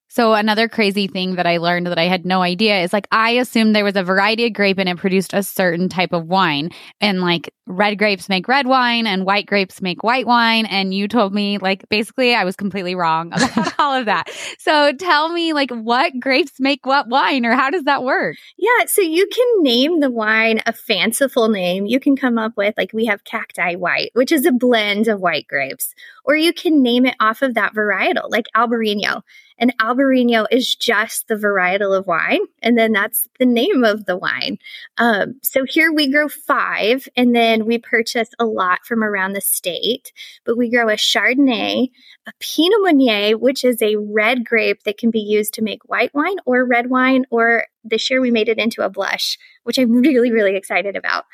[0.06, 3.30] So another crazy thing that I learned that I had no idea is like I
[3.30, 6.70] assumed there was a variety of grape and it produced a certain type of wine.
[7.00, 10.66] And like red grapes make red wine and white grapes make white wine.
[10.66, 14.28] And you told me like basically I was completely wrong about all of that.
[14.58, 18.36] So tell me like what grapes make what wine or how does that work?
[18.58, 18.86] Yeah.
[18.86, 21.86] So you can name the wine a fanciful name.
[21.86, 25.20] You can come up with like we have cacti white, which is a blend of
[25.20, 25.94] white grapes,
[26.24, 29.22] or you can name it off of that varietal like Albarino.
[29.58, 32.40] And Albarino is just the varietal of wine.
[32.62, 34.58] And then that's the name of the wine.
[34.98, 39.40] Um, so here we grow five, and then we purchase a lot from around the
[39.40, 40.12] state.
[40.44, 41.90] But we grow a Chardonnay,
[42.26, 46.14] a Pinot Meunier, which is a red grape that can be used to make white
[46.14, 49.92] wine or red wine, or this year we made it into a blush, which I'm
[50.02, 51.24] really, really excited about.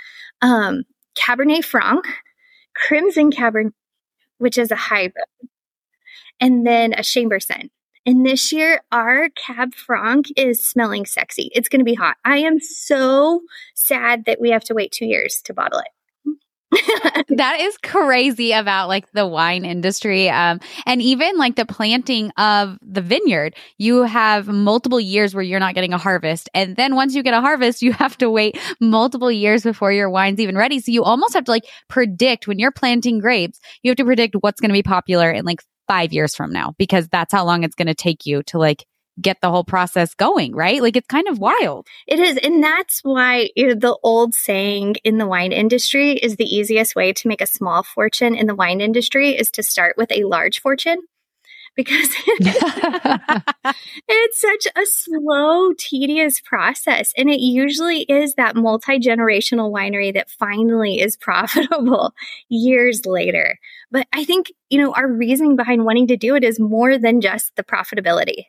[0.43, 0.85] Um,
[1.17, 2.05] Cabernet Franc,
[2.75, 3.73] Crimson Cabernet,
[4.39, 5.25] which is a hybrid,
[6.41, 7.71] and then a Chambourcin.
[8.07, 11.51] And this year, our Cab Franc is smelling sexy.
[11.55, 12.17] It's going to be hot.
[12.25, 13.43] I am so
[13.75, 15.89] sad that we have to wait two years to bottle it.
[17.31, 22.79] that is crazy about like the wine industry um, and even like the planting of
[22.83, 23.57] the vineyard.
[23.79, 27.35] You have multiple years where you're not getting a harvest and then once you get
[27.35, 30.79] a harvest you have to wait multiple years before your wine's even ready.
[30.81, 34.37] So you almost have to like predict when you're planting grapes you have to predict
[34.41, 37.65] what's going to be popular in like five years from now because that's how long
[37.65, 38.87] it's going to take you to like
[39.21, 40.83] get the whole process going, right?
[40.83, 41.87] Like it's kind of wild.
[42.07, 42.39] It is.
[42.43, 46.97] And that's why you know, the old saying in the wine industry is the easiest
[46.97, 50.25] way to make a small fortune in the wine industry is to start with a
[50.25, 51.01] large fortune
[51.77, 52.09] because
[54.09, 57.13] it's such a slow, tedious process.
[57.17, 62.13] And it usually is that multi generational winery that finally is profitable
[62.49, 63.59] years later.
[63.91, 67.21] But I think, you know, our reasoning behind wanting to do it is more than
[67.21, 68.47] just the profitability.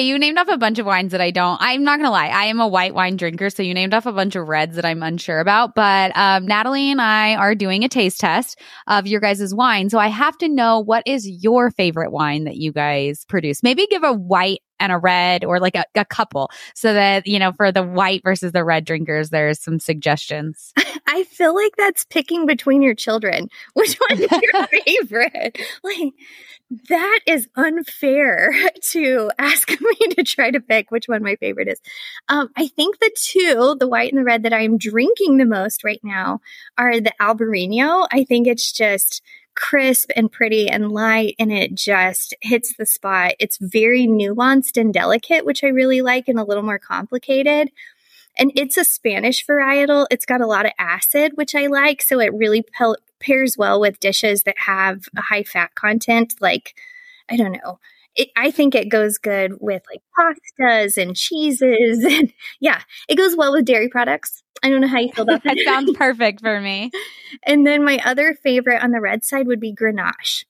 [0.00, 1.58] You named off a bunch of wines that I don't.
[1.60, 2.28] I'm not gonna lie.
[2.28, 4.84] I am a white wine drinker, so you named off a bunch of reds that
[4.84, 5.74] I'm unsure about.
[5.74, 9.98] But um, Natalie and I are doing a taste test of your guys' wine, so
[9.98, 13.64] I have to know what is your favorite wine that you guys produce.
[13.64, 17.38] Maybe give a white and a red, or like a, a couple, so that you
[17.38, 20.72] know for the white versus the red drinkers, there's some suggestions.
[21.06, 23.48] I feel like that's picking between your children.
[23.74, 25.58] Which one is your favorite?
[25.82, 26.12] Like
[26.88, 28.52] that is unfair
[28.82, 31.80] to ask me to try to pick which one my favorite is.
[32.28, 35.82] Um, I think the two, the white and the red that I'm drinking the most
[35.82, 36.40] right now
[36.76, 38.06] are the Albarino.
[38.12, 39.22] I think it's just
[39.58, 43.32] crisp and pretty and light and it just hits the spot.
[43.40, 47.70] It's very nuanced and delicate, which I really like and a little more complicated.
[48.38, 50.06] And it's a Spanish varietal.
[50.12, 52.02] It's got a lot of acid, which I like.
[52.02, 56.76] So it really pe- pairs well with dishes that have a high fat content, like,
[57.28, 57.80] I don't know.
[58.18, 62.04] It, I think it goes good with like pastas and cheeses.
[62.18, 64.42] And yeah, it goes well with dairy products.
[64.62, 65.56] I don't know how you feel about that.
[65.56, 66.90] that sounds perfect for me.
[67.46, 70.44] And then my other favorite on the red side would be Grenache.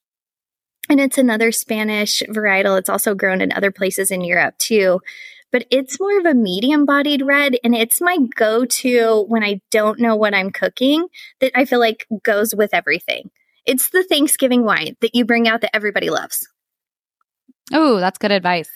[0.89, 2.79] And it's another Spanish varietal.
[2.79, 5.01] It's also grown in other places in Europe too
[5.51, 7.57] but it's more of a medium bodied red.
[7.64, 11.07] And it's my go to when I don't know what I'm cooking
[11.41, 13.31] that I feel like goes with everything.
[13.64, 16.49] It's the Thanksgiving wine that you bring out that everybody loves.
[17.73, 18.71] Oh, that's good advice.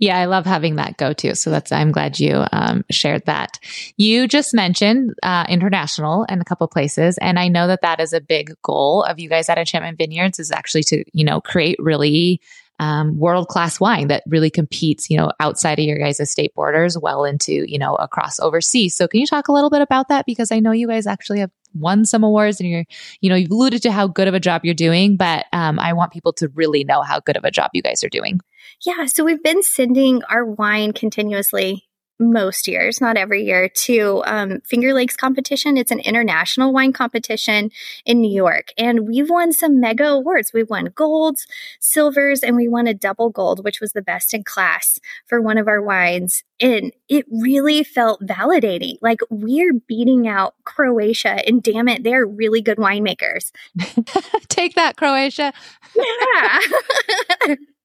[0.00, 1.34] Yeah, I love having that go to.
[1.34, 3.58] So that's, I'm glad you um, shared that.
[3.96, 7.18] You just mentioned uh, international and a couple places.
[7.18, 10.38] And I know that that is a big goal of you guys at Enchantment Vineyards
[10.38, 12.40] is actually to, you know, create really
[12.78, 16.96] um, world class wine that really competes, you know, outside of your guys' state borders,
[16.96, 18.94] well into, you know, across overseas.
[18.94, 20.26] So can you talk a little bit about that?
[20.26, 22.84] Because I know you guys actually have won some awards and you're,
[23.20, 25.92] you know, you've alluded to how good of a job you're doing, but um, I
[25.92, 28.40] want people to really know how good of a job you guys are doing.
[28.84, 29.06] Yeah.
[29.06, 31.87] So we've been sending our wine continuously
[32.18, 35.76] most years, not every year, to um, Finger Lakes competition.
[35.76, 37.70] It's an international wine competition
[38.04, 38.72] in New York.
[38.76, 40.52] And we've won some mega awards.
[40.52, 41.46] We won golds,
[41.80, 45.58] silvers, and we won a double gold, which was the best in class for one
[45.58, 46.44] of our wines.
[46.60, 48.98] And it really felt validating.
[49.00, 53.52] Like we're beating out Croatia, and damn it, they're really good winemakers.
[54.48, 55.52] Take that, Croatia.
[55.94, 57.56] Yeah.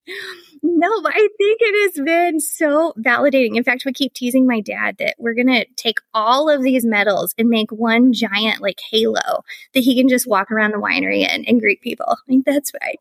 [0.62, 3.56] No, but I think it has been so validating.
[3.56, 6.86] In fact, we keep teasing my dad that we're going to take all of these
[6.86, 9.44] medals and make one giant like halo
[9.74, 12.06] that he can just walk around the winery and, and greet people.
[12.10, 13.00] I think that's right.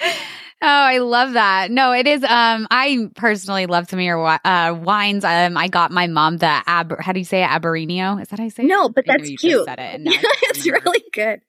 [0.62, 1.70] Oh, I love that.
[1.70, 2.22] No, it is.
[2.22, 5.24] Um, I personally love some of your uh, wines.
[5.24, 7.00] Um, I got my mom the ab.
[7.00, 7.46] How do you say it?
[7.46, 8.20] Abarino?
[8.20, 8.64] Is that how you say?
[8.64, 9.64] No, but that's cute.
[9.64, 11.40] Said it yeah, it's really good.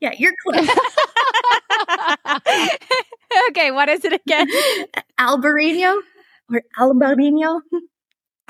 [0.00, 0.66] Yeah, you're close.
[3.50, 4.48] okay, what is it again?
[5.18, 6.00] Albarino
[6.52, 7.60] or Albarino?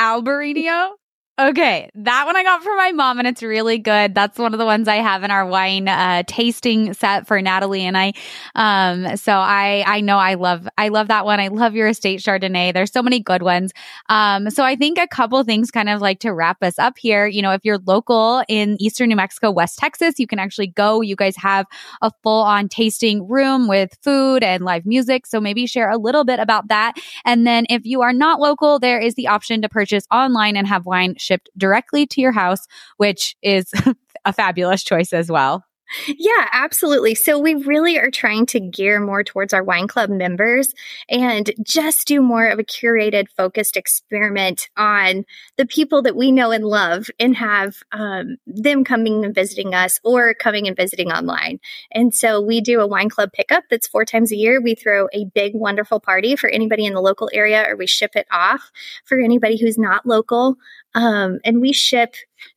[0.00, 0.92] Albarino?
[1.38, 4.14] Okay, that one I got from my mom and it's really good.
[4.14, 7.82] That's one of the ones I have in our wine uh, tasting set for Natalie
[7.82, 8.14] and I.
[8.54, 11.38] Um, so I I know I love I love that one.
[11.38, 12.72] I love your estate Chardonnay.
[12.72, 13.72] There's so many good ones.
[14.08, 17.26] Um, so I think a couple things kind of like to wrap us up here.
[17.26, 21.02] You know, if you're local in Eastern New Mexico, West Texas, you can actually go.
[21.02, 21.66] You guys have
[22.00, 25.26] a full on tasting room with food and live music.
[25.26, 26.94] So maybe share a little bit about that.
[27.26, 30.66] And then if you are not local, there is the option to purchase online and
[30.66, 32.66] have wine shipped directly to your house,
[32.96, 33.70] which is
[34.24, 35.64] a fabulous choice as well.
[36.08, 37.14] Yeah, absolutely.
[37.14, 40.74] So we really are trying to gear more towards our wine club members
[41.08, 45.24] and just do more of a curated, focused experiment on
[45.56, 50.00] the people that we know and love and have um, them coming and visiting us
[50.02, 51.60] or coming and visiting online.
[51.92, 54.60] And so we do a wine club pickup that's four times a year.
[54.60, 58.16] We throw a big, wonderful party for anybody in the local area or we ship
[58.16, 58.72] it off
[59.04, 60.56] for anybody who's not local.
[60.96, 62.14] Um, and we ship,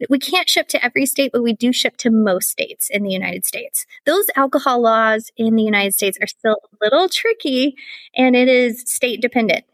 [0.09, 3.11] we can't ship to every state, but we do ship to most states in the
[3.11, 3.85] United States.
[4.05, 7.75] Those alcohol laws in the United States are still a little tricky
[8.15, 9.65] and it is state dependent.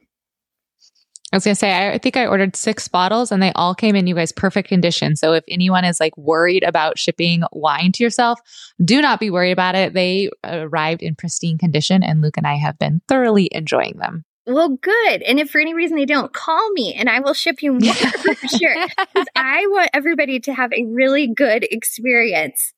[1.31, 3.95] I was going to say, I think I ordered six bottles and they all came
[3.95, 5.15] in you guys perfect condition.
[5.15, 8.39] So if anyone is like worried about shipping wine to yourself,
[8.83, 9.93] do not be worried about it.
[9.93, 14.25] They arrived in pristine condition and Luke and I have been thoroughly enjoying them.
[14.47, 15.23] Well, good.
[15.23, 17.93] And if for any reason they don't, call me and I will ship you more
[17.93, 18.75] for sure.
[18.97, 22.74] Because I want everybody to have a really good experience.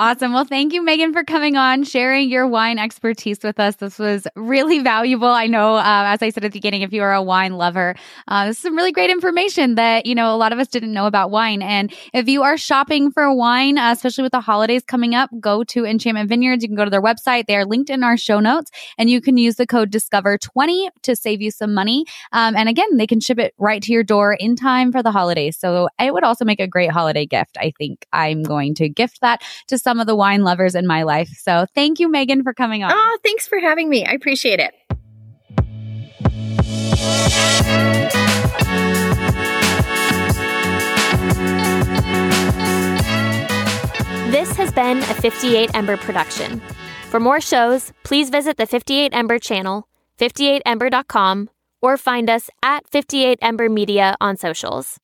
[0.00, 0.32] Awesome.
[0.32, 3.76] Well, thank you, Megan, for coming on, sharing your wine expertise with us.
[3.76, 5.28] This was really valuable.
[5.28, 7.94] I know, uh, as I said at the beginning, if you are a wine lover,
[8.26, 10.94] uh, this is some really great information that, you know, a lot of us didn't
[10.94, 11.60] know about wine.
[11.60, 15.64] And if you are shopping for wine, uh, especially with the holidays coming up, go
[15.64, 16.62] to Enchantment Vineyards.
[16.62, 17.44] You can go to their website.
[17.46, 21.14] They are linked in our show notes and you can use the code Discover20 to
[21.14, 22.06] save you some money.
[22.32, 25.12] Um, and again, they can ship it right to your door in time for the
[25.12, 25.58] holidays.
[25.58, 27.58] So it would also make a great holiday gift.
[27.58, 31.02] I think I'm going to gift that to some of the wine lovers in my
[31.02, 31.28] life.
[31.42, 32.92] So thank you, Megan, for coming on.
[32.94, 34.06] Oh, thanks for having me.
[34.06, 34.72] I appreciate it.
[44.30, 46.62] This has been a 58 Ember production.
[47.08, 49.88] For more shows, please visit the 58 Ember channel,
[50.20, 51.50] 58ember.com,
[51.82, 55.00] or find us at 58 Ember Media on socials.